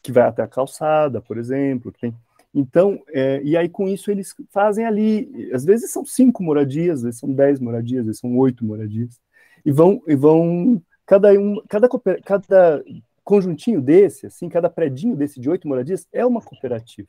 [0.01, 2.15] que vai até a calçada, por exemplo, tem
[2.59, 7.03] então, é, e aí com isso eles fazem ali, às vezes são cinco moradias, às
[7.03, 9.21] vezes são dez moradias, às vezes são oito moradias,
[9.63, 11.87] e vão, e vão cada um, cada,
[12.25, 12.83] cada
[13.23, 17.07] conjuntinho desse, assim, cada predinho desse de oito moradias é uma cooperativa.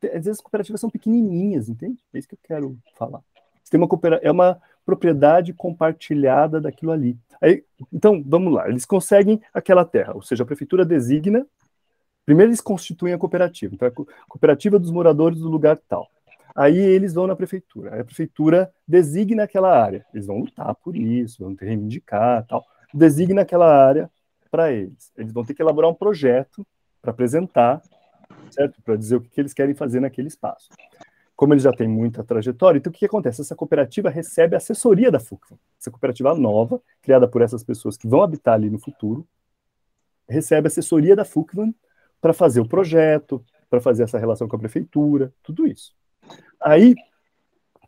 [0.00, 2.00] Às vezes as cooperativas são pequenininhas, entende?
[2.14, 3.20] É isso que eu quero falar.
[3.68, 3.88] Tem uma
[4.22, 7.18] é uma propriedade compartilhada daquilo ali.
[7.40, 11.44] Aí, então, vamos lá, eles conseguem aquela terra, ou seja, a prefeitura designa
[12.24, 16.08] Primeiro eles constituem a cooperativa, então é a cooperativa dos moradores do lugar tal.
[16.54, 21.42] Aí eles vão na prefeitura, a prefeitura designa aquela área, eles vão lutar por isso,
[21.42, 24.10] vão reivindicar tal, designa aquela área
[24.50, 25.10] para eles.
[25.16, 26.64] Eles vão ter que elaborar um projeto
[27.00, 27.82] para apresentar,
[28.50, 28.82] certo?
[28.82, 30.68] Para dizer o que, eles querem fazer naquele espaço.
[31.34, 33.40] Como eles já têm muita trajetória, então o que, que acontece?
[33.40, 38.22] Essa cooperativa recebe assessoria da FUCFA, essa cooperativa nova, criada por essas pessoas que vão
[38.22, 39.26] habitar ali no futuro,
[40.28, 41.72] recebe assessoria da FUCFA
[42.22, 45.92] para fazer o projeto, para fazer essa relação com a prefeitura, tudo isso.
[46.60, 46.94] Aí,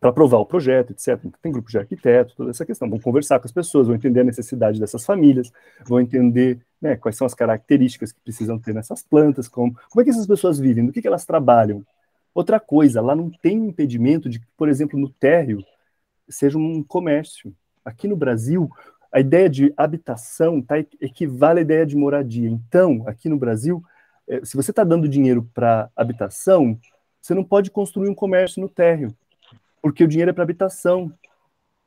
[0.01, 2.89] para aprovar o projeto, etc., tem grupo de arquitetos, toda essa questão.
[2.89, 5.51] Vão conversar com as pessoas, vão entender a necessidade dessas famílias,
[5.87, 10.03] vão entender né, quais são as características que precisam ter nessas plantas, como, como é
[10.03, 11.85] que essas pessoas vivem, no que, que elas trabalham.
[12.33, 15.63] Outra coisa, lá não tem impedimento de que, por exemplo, no térreo
[16.27, 17.55] seja um comércio.
[17.85, 18.69] Aqui no Brasil,
[19.11, 22.49] a ideia de habitação tá, equivale à ideia de moradia.
[22.49, 23.81] Então, aqui no Brasil,
[24.43, 26.79] se você está dando dinheiro para habitação,
[27.21, 29.15] você não pode construir um comércio no térreo,
[29.81, 31.11] porque o dinheiro é para habitação,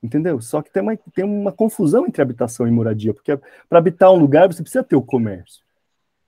[0.03, 0.41] entendeu?
[0.41, 4.19] Só que tem uma, tem uma confusão entre habitação e moradia, porque para habitar um
[4.19, 5.63] lugar você precisa ter o comércio,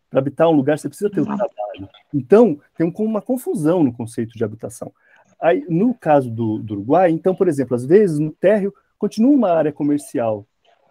[0.09, 1.88] para habitar um lugar você precisa ter o trabalho.
[2.12, 4.92] Então, tem uma confusão no conceito de habitação.
[5.40, 9.51] Aí, no caso do, do Uruguai, então, por exemplo, às vezes no térreo continua uma
[9.51, 10.46] área comercial,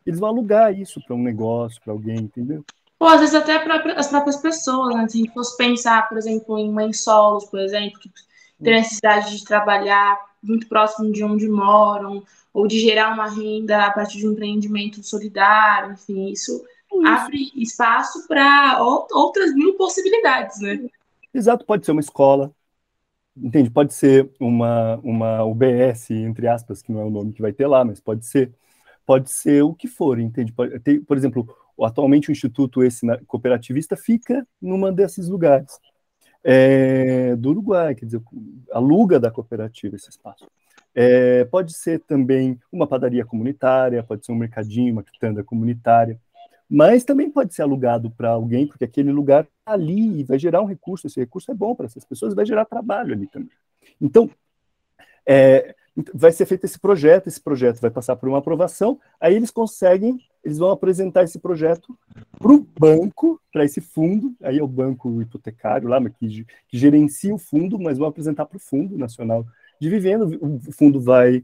[0.05, 2.65] eles vão alugar isso para um negócio, para alguém, entendeu?
[2.99, 3.55] Ou às vezes até
[3.95, 5.07] as próprias pessoas, né?
[5.07, 8.12] Se a gente fosse pensar, por exemplo, em mães solos, por exemplo, que
[8.62, 13.91] têm necessidade de trabalhar muito próximo de onde moram, ou de gerar uma renda a
[13.91, 17.07] partir de um empreendimento solidário, enfim, isso, isso.
[17.07, 20.89] abre espaço para outras mil possibilidades, né?
[21.33, 22.51] Exato, pode ser uma escola,
[23.38, 23.69] entende?
[23.69, 27.67] Pode ser uma, uma UBS, entre aspas, que não é o nome que vai ter
[27.67, 28.51] lá, mas pode ser,
[29.05, 30.51] pode ser o que for, entende?
[30.51, 31.47] Pode ter, por exemplo,
[31.86, 35.80] atualmente o Instituto esse cooperativista fica numa desses lugares
[36.44, 38.22] é, do Uruguai, quer dizer,
[38.72, 40.48] aluga da cooperativa esse espaço.
[40.96, 46.20] É, pode ser também uma padaria comunitária, pode ser um mercadinho, uma quitanda comunitária,
[46.70, 50.65] mas também pode ser alugado para alguém, porque aquele lugar está ali vai gerar um
[50.65, 53.50] recurso, esse recurso é bom para essas pessoas, vai gerar trabalho ali também.
[54.00, 54.30] Então,
[55.26, 55.76] é,
[56.13, 60.19] vai ser feito esse projeto, esse projeto vai passar por uma aprovação, aí eles conseguem,
[60.43, 61.97] eles vão apresentar esse projeto
[62.38, 67.34] para o banco, para esse fundo, aí é o banco hipotecário lá, que, que gerencia
[67.34, 69.45] o fundo, mas vão apresentar para o Fundo Nacional
[69.80, 71.43] de Vivenda, o fundo vai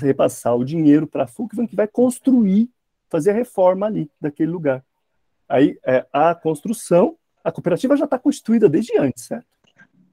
[0.00, 2.68] repassar o dinheiro para a FUCVAN, que vai construir,
[3.08, 4.84] fazer a reforma ali, daquele lugar.
[5.48, 9.46] Aí é, a construção, a cooperativa já está constituída desde antes, certo?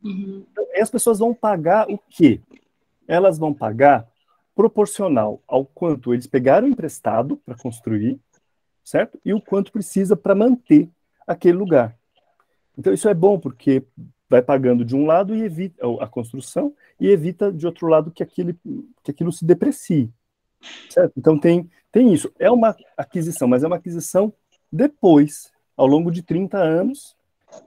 [0.03, 0.45] Uhum.
[0.51, 2.39] Então, as pessoas vão pagar o quê?
[3.07, 4.07] Elas vão pagar
[4.55, 8.19] proporcional ao quanto eles pegaram emprestado para construir,
[8.83, 9.19] certo?
[9.23, 10.89] E o quanto precisa para manter
[11.27, 11.95] aquele lugar.
[12.77, 13.83] Então isso é bom porque
[14.29, 18.23] vai pagando de um lado e evita a construção e evita de outro lado que
[18.23, 18.53] aquilo,
[19.03, 20.11] que aquilo se deprecie.
[20.89, 21.13] Certo?
[21.17, 22.31] Então tem, tem isso.
[22.39, 24.33] É uma aquisição, mas é uma aquisição
[24.71, 27.15] depois, ao longo de 30 anos,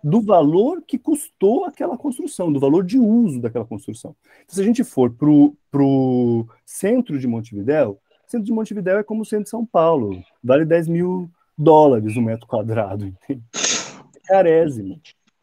[0.02, 4.14] do valor que custou aquela construção, do valor de uso daquela construção.
[4.44, 7.98] Então, se a gente for para o centro de Montevidéu,
[8.28, 12.20] centro de Montevidéu é como o centro de São Paulo, vale 10 mil dólares o
[12.20, 13.42] um metro quadrado, entende?
[14.26, 15.00] Carésimo.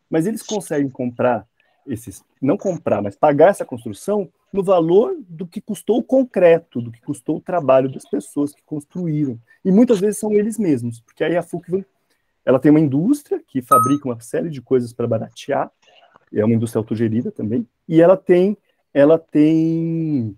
[0.09, 1.45] Mas eles conseguem comprar
[1.87, 6.91] esses, não comprar, mas pagar essa construção no valor do que custou o concreto, do
[6.91, 9.39] que custou o trabalho das pessoas que construíram.
[9.63, 11.85] E muitas vezes são eles mesmos, porque aí a FUC
[12.45, 15.71] ela tem uma indústria que fabrica uma série de coisas para baratear,
[16.33, 18.57] é uma indústria autogerida também, e ela tem,
[18.93, 20.37] ela tem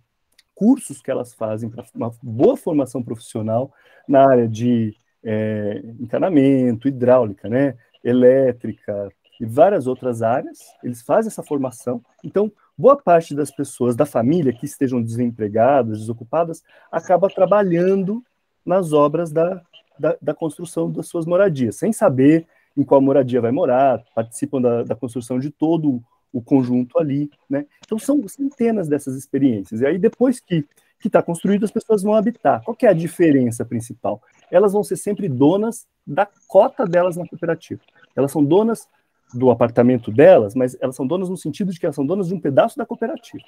[0.56, 3.72] cursos que elas fazem para uma boa formação profissional
[4.08, 10.60] na área de é, encanamento, hidráulica, né, elétrica e várias outras áreas.
[10.84, 12.02] Eles fazem essa formação.
[12.24, 18.24] Então, boa parte das pessoas da família que estejam desempregadas, desocupadas, acaba trabalhando
[18.66, 19.62] nas obras da,
[20.00, 24.84] da, da, construção das suas moradias, sem saber em qual moradia vai morar, participam da,
[24.84, 27.66] da construção de todo o conjunto ali, né?
[27.84, 29.82] Então são centenas dessas experiências.
[29.82, 30.66] E aí depois que
[31.00, 32.64] que está construído, as pessoas vão habitar.
[32.64, 34.22] Qual é a diferença principal?
[34.50, 37.82] Elas vão ser sempre donas da cota delas na cooperativa.
[38.16, 38.88] Elas são donas
[39.34, 42.34] do apartamento delas, mas elas são donas no sentido de que elas são donas de
[42.34, 43.44] um pedaço da cooperativa.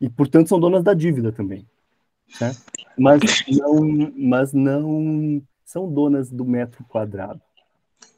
[0.00, 1.66] E, portanto, são donas da dívida também.
[2.40, 2.52] Né?
[2.98, 7.42] Mas, não, mas não são donas do metro quadrado.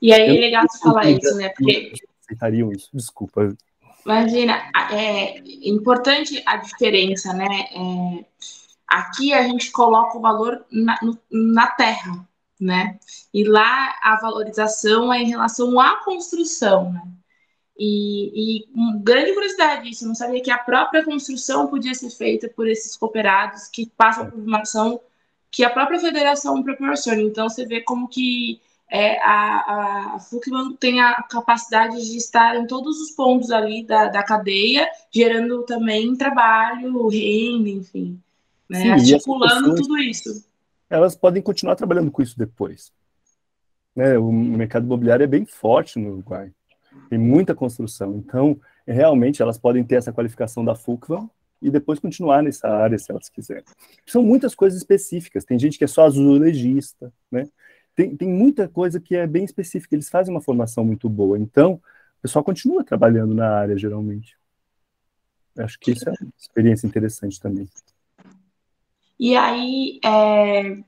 [0.00, 1.48] E aí é legal você falar isso, né?
[1.48, 1.92] Porque.
[2.24, 3.56] Aceitariam isso, desculpa.
[4.06, 7.48] Imagina, é importante a diferença, né?
[7.48, 8.24] É,
[8.86, 10.96] aqui a gente coloca o valor na,
[11.28, 12.24] na terra,
[12.58, 13.00] né?
[13.34, 17.02] E lá a valorização é em relação à construção, né?
[17.76, 22.48] E, e grande curiosidade isso, eu não sabia que a própria construção podia ser feita
[22.48, 25.00] por esses cooperados que passam por uma ação
[25.50, 27.20] que a própria federação proporciona.
[27.22, 28.60] Então você vê como que
[28.90, 34.08] é, a, a Fluckman tem a capacidade de estar em todos os pontos ali da,
[34.08, 38.20] da cadeia, gerando também trabalho, renda, enfim,
[38.68, 38.82] né?
[38.82, 40.44] Sim, articulando tudo isso.
[40.88, 42.92] Elas podem continuar trabalhando com isso depois.
[43.94, 44.18] Né?
[44.18, 46.50] O mercado imobiliário é bem forte no Uruguai,
[47.08, 52.42] tem muita construção, então realmente elas podem ter essa qualificação da Fluckman e depois continuar
[52.42, 53.64] nessa área se elas quiserem.
[54.06, 55.44] São muitas coisas específicas.
[55.44, 57.48] Tem gente que é só azulejista, né?
[57.94, 61.38] tem, tem muita coisa que é bem específica, eles fazem uma formação muito boa.
[61.38, 64.36] Então, o pessoal continua trabalhando na área, geralmente.
[65.58, 67.68] Acho que isso é uma experiência interessante também.
[69.18, 70.78] E aí, é,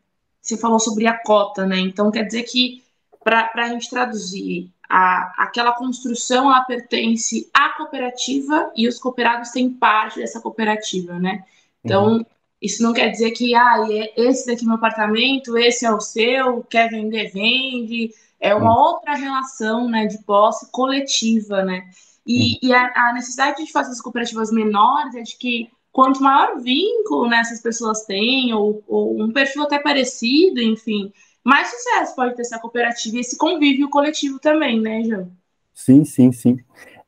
[0.40, 1.78] você falou sobre a cota, né?
[1.80, 2.82] Então, quer dizer que,
[3.22, 9.70] para a gente traduzir, a, aquela construção ela pertence à cooperativa e os cooperados têm
[9.70, 11.44] parte dessa cooperativa, né?
[11.84, 12.24] Então, uhum.
[12.62, 13.84] Isso não quer dizer que ah,
[14.16, 18.14] esse daqui é meu apartamento, esse é o seu, quer vender, vende.
[18.38, 18.78] É uma hum.
[18.78, 21.82] outra relação né, de posse coletiva, né?
[22.24, 22.58] E, hum.
[22.62, 27.28] e a, a, necessidade de fazer as cooperativas menores é de que quanto maior vínculo
[27.28, 31.12] né, essas pessoas têm, ou, ou um perfil até parecido, enfim,
[31.44, 35.30] mais sucesso pode ter essa cooperativa e esse convívio coletivo também, né, João?
[35.74, 36.58] Sim, sim, sim.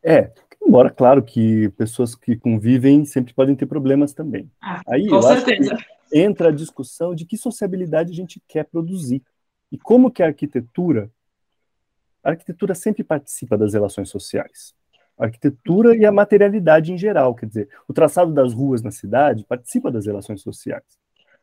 [0.02, 0.32] É,
[0.66, 4.50] Embora, claro, que pessoas que convivem sempre podem ter problemas também.
[4.60, 5.76] Ah, Aí, com certeza.
[6.12, 9.22] entra a discussão de que sociabilidade a gente quer produzir.
[9.70, 11.10] E como que a arquitetura...
[12.22, 14.74] A arquitetura sempre participa das relações sociais.
[15.18, 19.44] A arquitetura e a materialidade em geral, quer dizer, o traçado das ruas na cidade
[19.44, 20.82] participa das relações sociais.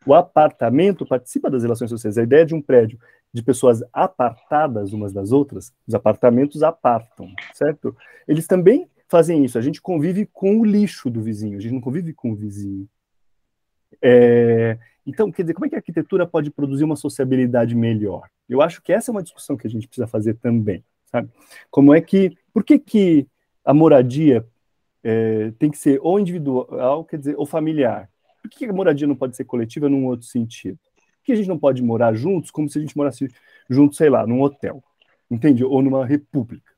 [0.06, 2.18] O apartamento participa das relações sociais.
[2.18, 3.00] A ideia de um prédio
[3.34, 7.96] de pessoas apartadas umas das outras, os apartamentos apartam, certo?
[8.28, 9.58] Eles também fazem isso.
[9.58, 12.88] A gente convive com o lixo do vizinho, a gente não convive com o vizinho.
[14.02, 18.30] É, então, quer dizer, como é que a arquitetura pode produzir uma sociabilidade melhor?
[18.50, 21.30] Eu acho que essa é uma discussão que a gente precisa fazer também, sabe?
[21.70, 23.28] Como é que, por que que
[23.64, 24.46] a moradia
[25.04, 28.10] é, tem que ser ou individual, quer dizer, ou familiar?
[28.42, 30.78] Por que a moradia não pode ser coletiva num outro sentido?
[31.20, 33.30] Por que a gente não pode morar juntos como se a gente morasse
[33.70, 34.84] juntos, sei lá, num hotel,
[35.30, 35.64] entende?
[35.64, 36.72] Ou numa república?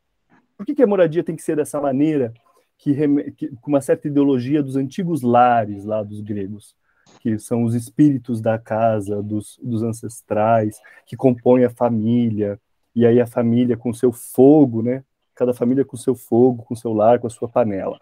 [0.57, 2.33] Por que, que a moradia tem que ser dessa maneira,
[2.77, 2.93] que,
[3.31, 6.75] que, com uma certa ideologia dos antigos lares lá dos gregos,
[7.19, 12.59] que são os espíritos da casa, dos, dos ancestrais, que compõem a família,
[12.95, 15.03] e aí a família com seu fogo, né?
[15.35, 17.99] Cada família com seu fogo, com seu lar, com a sua panela,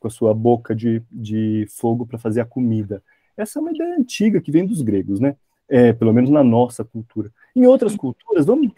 [0.00, 3.02] com a sua boca de, de fogo para fazer a comida.
[3.36, 5.36] Essa é uma ideia antiga que vem dos gregos, né?
[5.68, 7.30] É, pelo menos na nossa cultura.
[7.54, 8.72] Em outras culturas, vamos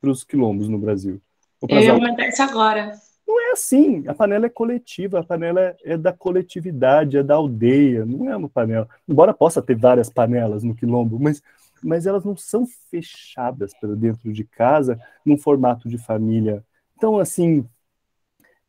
[0.00, 1.20] para os quilombos no Brasil.
[1.68, 2.92] Eu ia comentar isso agora.
[3.26, 4.04] Não é assim.
[4.08, 8.34] A panela é coletiva, a panela é, é, da coletividade, é da aldeia, não é
[8.34, 8.88] uma panela.
[9.06, 11.42] Embora possa ter várias panelas no quilombo, mas,
[11.82, 16.64] mas elas não são fechadas para dentro de casa num formato de família.
[16.96, 17.66] Então, assim,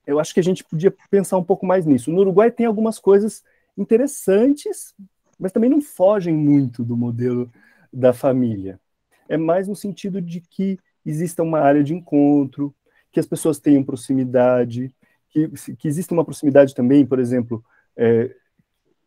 [0.09, 2.11] eu acho que a gente podia pensar um pouco mais nisso.
[2.11, 3.43] No Uruguai tem algumas coisas
[3.77, 4.95] interessantes,
[5.37, 7.51] mas também não fogem muito do modelo
[7.93, 8.79] da família.
[9.27, 12.73] É mais no sentido de que exista uma área de encontro,
[13.11, 14.93] que as pessoas tenham proximidade,
[15.29, 17.63] que, que exista uma proximidade também, por exemplo,
[17.95, 18.35] é,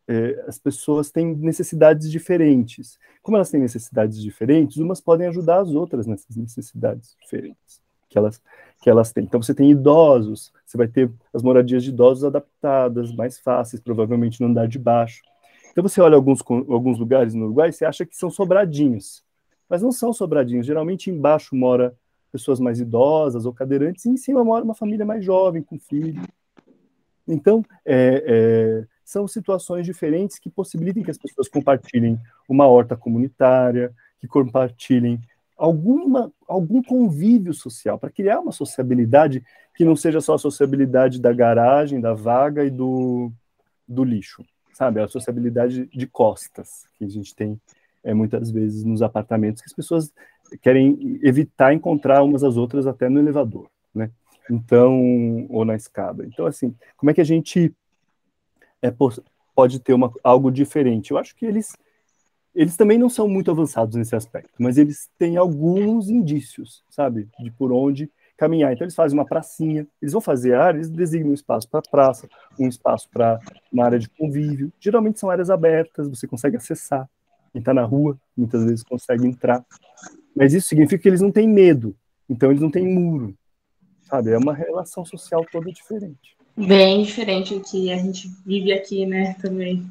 [0.07, 2.97] é, as pessoas têm necessidades diferentes.
[3.23, 7.82] Como elas têm necessidades diferentes, umas podem ajudar as outras nessas necessidades diferentes
[8.12, 8.40] que elas,
[8.81, 9.25] que elas têm.
[9.25, 14.40] Então, você tem idosos, você vai ter as moradias de idosos adaptadas, mais fáceis, provavelmente
[14.40, 15.23] no andar de baixo.
[15.71, 19.25] Então, você olha alguns, alguns lugares no Uruguai, você acha que são sobradinhos,
[19.69, 20.67] mas não são sobradinhos.
[20.67, 21.94] Geralmente, embaixo mora
[22.31, 26.23] pessoas mais idosas ou cadeirantes, e em cima mora uma família mais jovem, com filho.
[27.27, 33.94] Então, é, é, são situações diferentes que possibilitem que as pessoas compartilhem uma horta comunitária,
[34.21, 35.21] que compartilhem
[35.63, 39.44] alguma, algum convívio social, para criar uma sociabilidade
[39.77, 43.31] que não seja só a sociabilidade da garagem, da vaga e do,
[43.87, 45.00] do lixo, sabe?
[45.00, 47.60] A sociabilidade de costas que a gente tem
[48.02, 50.13] é, muitas vezes nos apartamentos, que as pessoas
[50.60, 54.10] querem evitar encontrar umas às outras até no elevador, né?
[54.50, 56.27] Então, ou na escada.
[56.27, 57.73] Então, assim, como é que a gente
[58.83, 58.92] é,
[59.54, 61.13] pode ter uma, algo diferente?
[61.13, 61.77] Eu acho que eles,
[62.55, 67.50] eles também não são muito avançados nesse aspecto, mas eles têm alguns indícios, sabe, de
[67.50, 68.73] por onde caminhar.
[68.73, 72.29] Então, eles fazem uma pracinha, eles vão fazer área, eles designam um espaço para praça,
[72.59, 73.38] um espaço para
[73.73, 74.73] uma área de convívio.
[74.81, 77.09] Geralmente são áreas abertas, você consegue acessar.
[77.53, 79.65] Quem está na rua, muitas vezes consegue entrar.
[80.35, 81.94] Mas isso significa que eles não têm medo,
[82.29, 83.35] então eles não têm muro,
[84.03, 84.31] sabe?
[84.31, 86.37] É uma relação social toda diferente.
[86.57, 89.87] Bem diferente do que a gente vive aqui, né, também.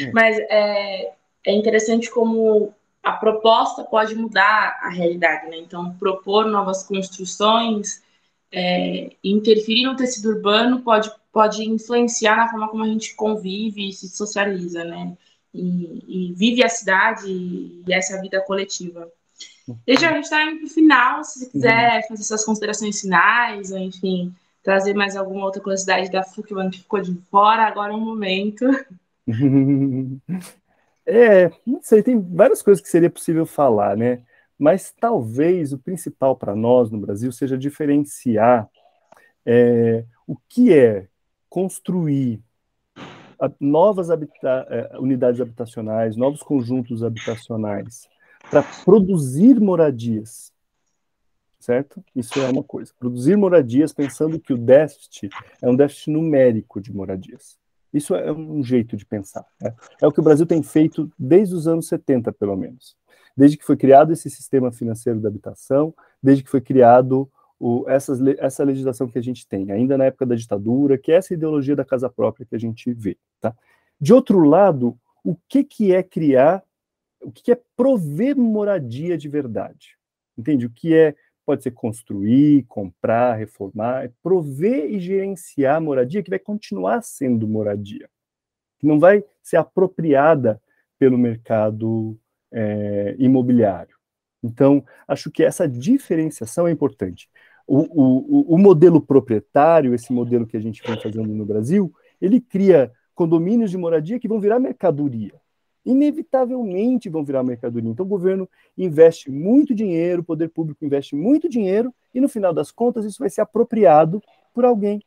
[0.00, 0.10] É.
[0.12, 1.12] Mas é,
[1.46, 5.58] é interessante como a proposta pode mudar a realidade, né?
[5.58, 8.02] Então, propor novas construções,
[8.52, 13.92] é, interferir no tecido urbano pode, pode influenciar na forma como a gente convive e
[13.92, 15.16] se socializa, né?
[15.52, 19.10] E, e vive a cidade e essa vida coletiva.
[19.88, 22.08] Já a gente está indo para o final, se você quiser uhum.
[22.08, 27.00] fazer suas considerações finais, ou enfim, trazer mais alguma outra curiosidade da FUC, que ficou
[27.00, 28.64] de fora, agora é um momento.
[31.06, 34.22] É, não sei, tem várias coisas que seria possível falar, né?
[34.58, 38.68] Mas talvez o principal para nós no Brasil seja diferenciar
[39.44, 41.08] é, o que é
[41.48, 42.42] construir
[43.58, 48.08] novas habita é, unidades habitacionais, novos conjuntos habitacionais,
[48.50, 50.52] para produzir moradias,
[51.58, 52.04] certo?
[52.14, 52.92] Isso é uma coisa.
[52.98, 55.30] Produzir moradias pensando que o déficit
[55.62, 57.59] é um déficit numérico de moradias.
[57.92, 59.44] Isso é um jeito de pensar.
[59.60, 59.74] Né?
[60.00, 62.96] É o que o Brasil tem feito desde os anos 70, pelo menos.
[63.36, 68.20] Desde que foi criado esse sistema financeiro da habitação, desde que foi criado o, essas,
[68.38, 71.76] essa legislação que a gente tem, ainda na época da ditadura, que é essa ideologia
[71.76, 73.18] da casa própria que a gente vê.
[73.40, 73.54] Tá?
[74.00, 76.62] De outro lado, o que, que é criar,
[77.20, 79.98] o que, que é prover moradia de verdade?
[80.38, 80.64] Entende?
[80.64, 81.14] O que é
[81.50, 88.08] pode ser construir, comprar, reformar, é prover e gerenciar moradia que vai continuar sendo moradia,
[88.78, 90.62] que não vai ser apropriada
[90.96, 92.16] pelo mercado
[92.52, 93.96] é, imobiliário.
[94.40, 97.28] Então, acho que essa diferenciação é importante.
[97.66, 102.40] O, o, o modelo proprietário, esse modelo que a gente vem fazendo no Brasil, ele
[102.40, 105.34] cria condomínios de moradia que vão virar mercadoria
[105.84, 107.90] inevitavelmente vão virar mercadoria.
[107.90, 112.52] Então, o governo investe muito dinheiro, o poder público investe muito dinheiro, e no final
[112.52, 114.22] das contas, isso vai ser apropriado
[114.52, 115.02] por alguém.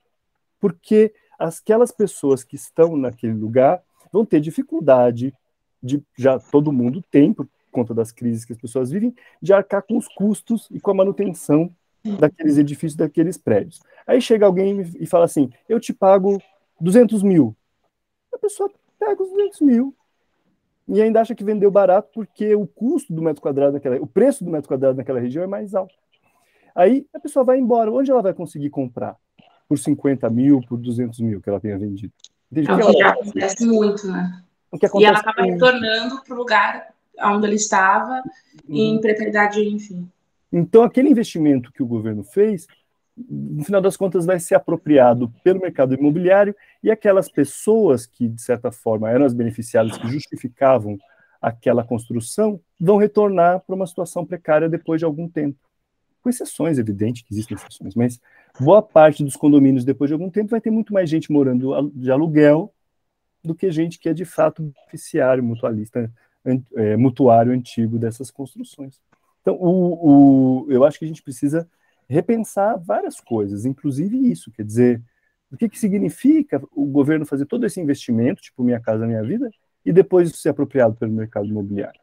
[0.60, 5.34] Porque aquelas pessoas que estão naquele lugar vão ter dificuldade,
[5.82, 9.84] de, já todo mundo tem, por conta das crises que as pessoas vivem, de arcar
[9.84, 11.70] com os custos e com a manutenção
[12.20, 13.82] daqueles edifícios, daqueles prédios.
[14.06, 16.42] Aí chega alguém e fala assim: eu te pago
[16.80, 17.56] 200 mil.
[18.34, 18.70] A pessoa
[19.00, 19.96] pega os 200 mil,
[20.88, 24.44] e ainda acha que vendeu barato porque o custo do metro quadrado naquela, o preço
[24.44, 25.94] do metro quadrado naquela região é mais alto.
[26.76, 27.92] Aí a pessoa vai embora.
[27.92, 29.16] Onde ela vai conseguir comprar?
[29.68, 32.12] Por 50 mil, por 200 mil que ela tenha vendido.
[32.54, 34.44] É o que, já acontece muito, né?
[34.72, 38.22] O que acontece e ela acaba retornando para o lugar onde ela estava,
[38.68, 38.76] uhum.
[38.76, 40.08] em precariedade, enfim.
[40.52, 42.68] Então, aquele investimento que o governo fez
[43.16, 48.42] no final das contas, vai ser apropriado pelo mercado imobiliário e aquelas pessoas que, de
[48.42, 51.00] certa forma, eram as beneficiadas que justificavam
[51.42, 55.60] aquela construção vão retornar para uma situação precária depois de algum tempo.
[56.22, 58.20] Com exceções, evidente que existem exceções, mas
[58.60, 62.12] boa parte dos condomínios, depois de algum tempo, vai ter muito mais gente morando de
[62.12, 62.74] aluguel
[63.44, 66.10] do que gente que é de fato beneficiário, mutualista,
[66.76, 69.02] é, mutuário antigo dessas construções.
[69.42, 71.68] Então, o, o, eu acho que a gente precisa
[72.08, 75.02] repensar várias coisas, inclusive isso, quer dizer,
[75.54, 79.52] o que, que significa o governo fazer todo esse investimento, tipo Minha Casa Minha Vida,
[79.86, 82.02] e depois isso ser apropriado pelo mercado imobiliário.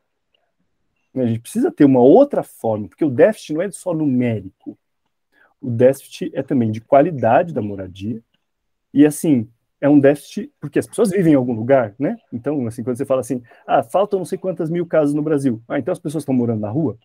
[1.17, 4.79] A gente precisa ter uma outra forma, porque o déficit não é só numérico,
[5.61, 8.23] o déficit é também de qualidade da moradia,
[8.95, 9.49] e assim,
[9.81, 12.17] é um déficit, porque as pessoas vivem em algum lugar, né?
[12.33, 15.61] Então, assim, quando você fala assim, ah, faltam não sei quantas mil casas no Brasil,
[15.67, 16.97] ah, então as pessoas estão morando na rua?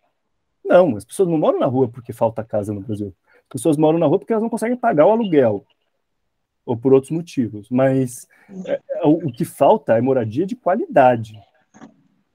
[0.64, 3.16] Não, as pessoas não moram na rua porque falta casa no Brasil.
[3.44, 5.66] As pessoas moram na rua porque elas não conseguem pagar o aluguel
[6.66, 7.70] ou por outros motivos.
[7.70, 8.28] Mas
[8.66, 11.40] é, é o, o que falta é moradia de qualidade.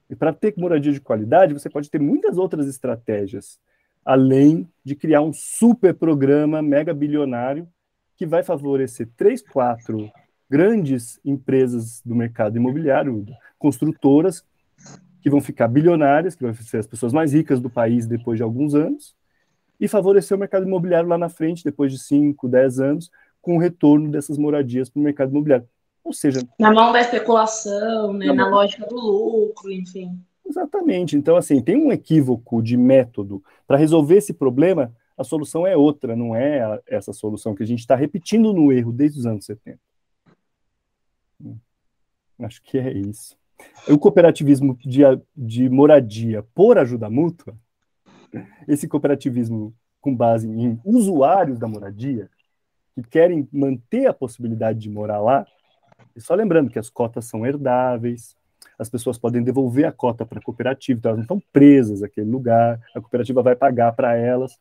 [0.09, 3.59] E para ter moradia de qualidade, você pode ter muitas outras estratégias,
[4.05, 7.69] além de criar um super programa mega bilionário
[8.17, 10.11] que vai favorecer três, quatro
[10.51, 13.25] grandes empresas do mercado imobiliário,
[13.57, 14.45] construtoras,
[15.23, 18.43] que vão ficar bilionárias, que vão ser as pessoas mais ricas do país depois de
[18.43, 19.15] alguns anos,
[19.79, 23.11] e favorecer o mercado imobiliário lá na frente, depois de 5, 10 anos,
[23.41, 25.69] com o retorno dessas moradias para o mercado imobiliário.
[26.05, 26.41] Ou seja.
[26.59, 28.27] Na mão da especulação, né?
[28.27, 30.19] na, na lógica do lucro, enfim.
[30.47, 31.17] Exatamente.
[31.17, 33.43] Então, assim, tem um equívoco de método.
[33.67, 37.67] Para resolver esse problema, a solução é outra, não é a, essa solução que a
[37.67, 39.79] gente está repetindo no erro desde os anos 70.
[41.45, 41.57] Hum,
[42.41, 43.37] acho que é isso.
[43.89, 45.03] O cooperativismo de,
[45.37, 47.55] de moradia por ajuda mútua,
[48.67, 52.31] esse cooperativismo com base em usuários da moradia,
[53.03, 55.47] que querem manter a possibilidade de morar lá,
[56.15, 58.37] e só lembrando que as cotas são herdáveis,
[58.79, 62.31] as pessoas podem devolver a cota para a cooperativa, então elas não estão presas àquele
[62.31, 64.59] lugar, a cooperativa vai pagar para elas,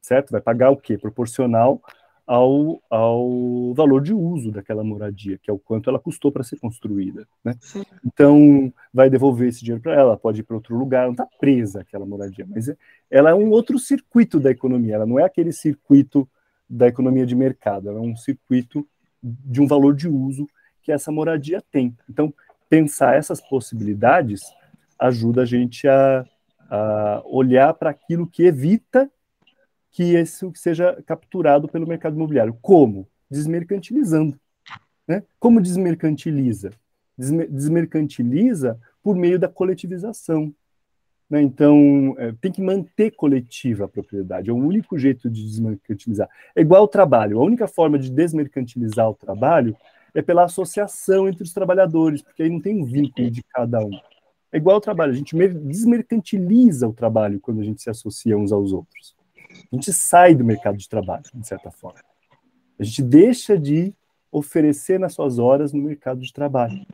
[0.00, 0.30] certo?
[0.30, 0.96] Vai pagar o quê?
[0.96, 1.80] Proporcional
[2.28, 6.58] ao, ao valor de uso daquela moradia, que é o quanto ela custou para ser
[6.58, 7.26] construída.
[7.42, 7.54] Né?
[8.04, 11.80] Então, vai devolver esse dinheiro para ela, pode ir para outro lugar, não está presa
[11.80, 12.76] àquela moradia, mas é,
[13.10, 16.28] ela é um outro circuito da economia, ela não é aquele circuito
[16.68, 18.86] da economia de mercado, ela é um circuito
[19.22, 20.46] de um valor de uso
[20.82, 21.96] que essa moradia tem.
[22.08, 22.32] Então,
[22.68, 24.42] pensar essas possibilidades
[24.98, 26.24] ajuda a gente a,
[26.68, 29.10] a olhar para aquilo que evita
[29.90, 32.56] que isso seja capturado pelo mercado imobiliário.
[32.60, 33.08] Como?
[33.30, 34.38] Desmercantilizando.
[35.06, 35.22] Né?
[35.38, 36.70] Como desmercantiliza?
[37.16, 40.54] Desmercantiliza por meio da coletivização.
[41.28, 41.42] Né?
[41.42, 46.28] Então, é, tem que manter coletiva a propriedade, é o único jeito de desmercantilizar.
[46.56, 49.76] É igual ao trabalho, a única forma de desmercantilizar o trabalho
[50.14, 53.90] é pela associação entre os trabalhadores, porque aí não tem um vínculo de cada um.
[54.50, 58.50] É igual ao trabalho, a gente desmercantiliza o trabalho quando a gente se associa uns
[58.50, 59.14] aos outros.
[59.70, 62.00] A gente sai do mercado de trabalho, de certa forma.
[62.78, 63.92] A gente deixa de
[64.30, 66.84] oferecer nas suas horas no mercado de trabalho.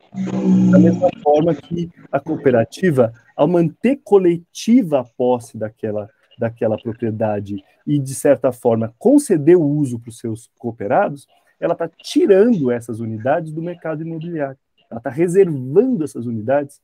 [0.71, 7.99] Da mesma forma que a cooperativa, ao manter coletiva a posse daquela, daquela propriedade e,
[7.99, 11.27] de certa forma, conceder o uso para os seus cooperados,
[11.59, 14.57] ela está tirando essas unidades do mercado imobiliário.
[14.89, 16.81] Ela está reservando essas unidades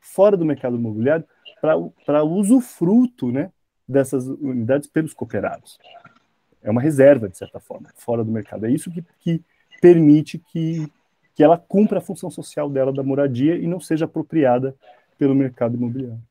[0.00, 1.24] fora do mercado imobiliário
[1.60, 3.50] para usufruto né,
[3.86, 5.78] dessas unidades pelos cooperados.
[6.62, 8.66] É uma reserva, de certa forma, fora do mercado.
[8.66, 9.42] É isso que, que
[9.80, 10.86] permite que,
[11.34, 14.74] que ela cumpra a função social dela da moradia e não seja apropriada
[15.18, 16.22] pelo mercado imobiliário.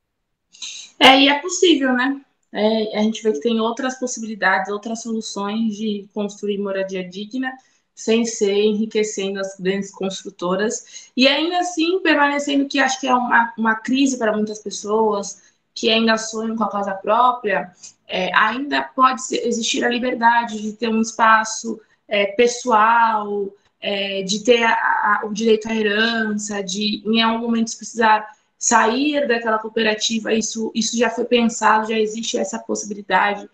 [0.99, 2.21] É, e é possível, né?
[2.51, 7.51] É, a gente vê que tem outras possibilidades, outras soluções de construir moradia digna
[7.93, 13.53] sem ser enriquecendo as grandes construtoras e ainda assim permanecendo que acho que é uma,
[13.57, 15.41] uma crise para muitas pessoas,
[15.73, 17.71] que ainda sonham com a casa própria,
[18.07, 23.47] é, ainda pode existir a liberdade de ter um espaço é, pessoal,
[23.81, 28.27] é, de ter a, a, o direito à herança, de em algum momento se precisar
[28.57, 33.47] sair daquela cooperativa, isso, isso já foi pensado, já existe essa possibilidade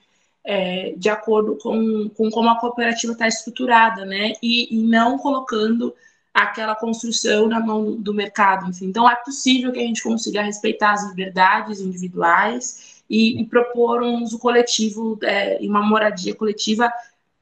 [0.46, 4.34] é, de acordo com, com como a cooperativa está estruturada, né?
[4.42, 5.94] E, e não colocando
[6.34, 8.70] aquela construção na mão do, do mercado.
[8.70, 8.88] Enfim.
[8.88, 14.24] Então, é possível que a gente consiga respeitar as liberdades individuais e, e propor um
[14.24, 16.92] uso coletivo é, uma moradia coletiva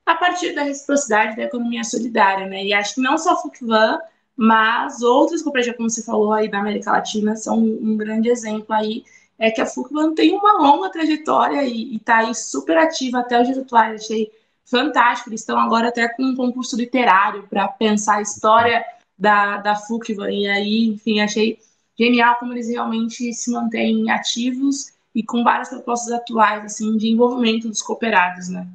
[0.06, 2.47] a partir da reciprocidade da economia solidária.
[2.47, 2.66] Né?
[2.66, 3.99] E acho que não só a FUCVAN,
[4.36, 9.04] mas outras cooperativas, como você falou aí da América Latina, são um grande exemplo aí
[9.41, 13.58] é que a FUCVAN tem uma longa trajetória e está aí super ativa até os
[13.58, 14.04] atuais.
[14.04, 14.32] Achei
[14.64, 15.32] fantástico.
[15.32, 18.86] Eles estão agora até com um concurso literário para pensar a história
[19.18, 20.32] da, da FUCVA.
[20.32, 21.58] E aí, enfim, achei
[21.97, 27.68] genial como eles realmente se mantêm ativos e com várias propostas atuais, assim, de envolvimento
[27.68, 28.68] dos cooperados, né?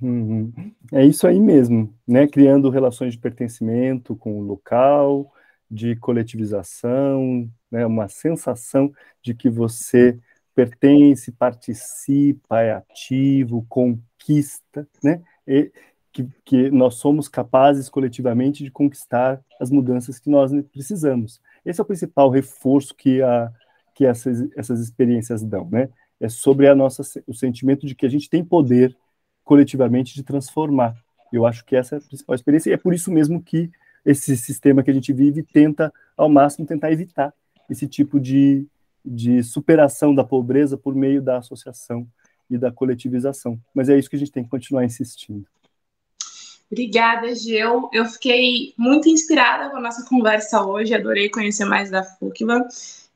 [0.00, 0.52] Uhum.
[0.92, 2.26] É isso aí mesmo, né?
[2.26, 5.30] Criando relações de pertencimento com o local,
[5.70, 7.84] de coletivização, né?
[7.84, 8.92] Uma sensação
[9.22, 10.18] de que você
[10.54, 15.22] pertence, participa, é ativo, conquista, né?
[15.46, 15.70] E
[16.12, 21.40] que, que nós somos capazes coletivamente de conquistar as mudanças que nós precisamos.
[21.64, 23.52] Esse é o principal reforço que, a,
[23.94, 25.88] que essas, essas experiências dão, né?
[26.18, 28.96] É sobre a nossa, o sentimento de que a gente tem poder
[29.50, 30.94] coletivamente de transformar.
[31.32, 33.68] Eu acho que essa é a principal experiência e é por isso mesmo que
[34.06, 37.34] esse sistema que a gente vive tenta, ao máximo, tentar evitar
[37.68, 38.64] esse tipo de,
[39.04, 42.06] de superação da pobreza por meio da associação
[42.48, 43.58] e da coletivização.
[43.74, 45.44] Mas é isso que a gente tem que continuar insistindo.
[46.70, 47.90] Obrigada, Geu.
[47.92, 52.68] Eu fiquei muito inspirada com a nossa conversa hoje, adorei conhecer mais da FUCVA.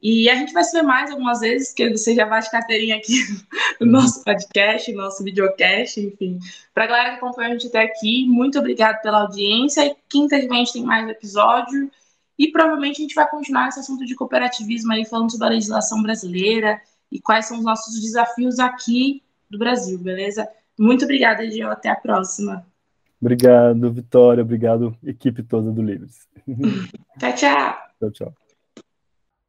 [0.05, 2.96] E a gente vai se ver mais algumas vezes, que você já vai de carteirinha
[2.96, 3.14] aqui
[3.80, 6.38] no nosso podcast, no nosso videocast, enfim.
[6.74, 9.86] Para a galera que acompanha a gente até aqui, muito obrigado pela audiência.
[9.86, 11.90] E quinta de gente tem mais episódio.
[12.38, 16.02] E provavelmente a gente vai continuar esse assunto de cooperativismo aí, falando sobre a legislação
[16.02, 16.78] brasileira
[17.11, 20.46] e quais são os nossos desafios aqui do Brasil, beleza?
[20.78, 21.70] Muito obrigada, Gil.
[21.70, 22.66] Até a próxima.
[23.18, 24.42] Obrigado, Vitória.
[24.42, 26.28] Obrigado, equipe toda do Livres.
[27.18, 27.78] tchau, tchau.
[28.00, 28.43] Tchau, tchau.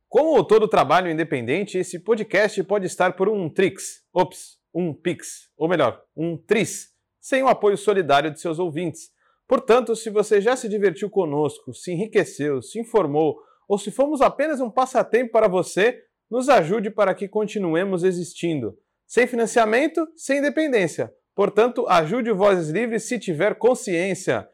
[0.08, 4.04] Como todo trabalho independente, esse podcast pode estar por um Trix.
[4.14, 6.90] Ops, um Pix, ou melhor, um Tris,
[7.20, 9.10] sem o apoio solidário de seus ouvintes.
[9.48, 14.60] Portanto, se você já se divertiu conosco, se enriqueceu, se informou, ou se fomos apenas
[14.60, 18.78] um passatempo para você, nos ajude para que continuemos existindo.
[19.08, 21.14] Sem financiamento, sem independência.
[21.36, 24.48] Portanto, ajude o Vozes Livres se tiver consciência.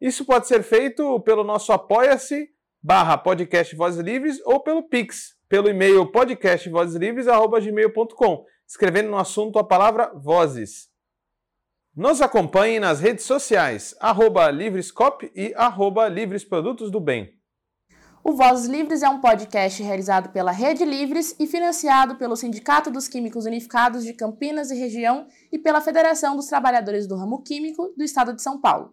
[0.00, 2.48] Isso pode ser feito pelo nosso apoia-se
[2.82, 10.10] barra podcast Vozes Livres ou pelo Pix, pelo e-mail podcastvozeslivres.gmail.com, escrevendo no assunto a palavra
[10.14, 10.90] Vozes.
[11.94, 17.30] Nos acompanhe nas redes sociais, arroba Livrescop e arroba Livres Produtos do Bem.
[18.24, 23.06] O Vozes Livres é um podcast realizado pela Rede Livres e financiado pelo Sindicato dos
[23.06, 28.02] Químicos Unificados de Campinas e Região e pela Federação dos Trabalhadores do Ramo Químico do
[28.02, 28.92] Estado de São Paulo.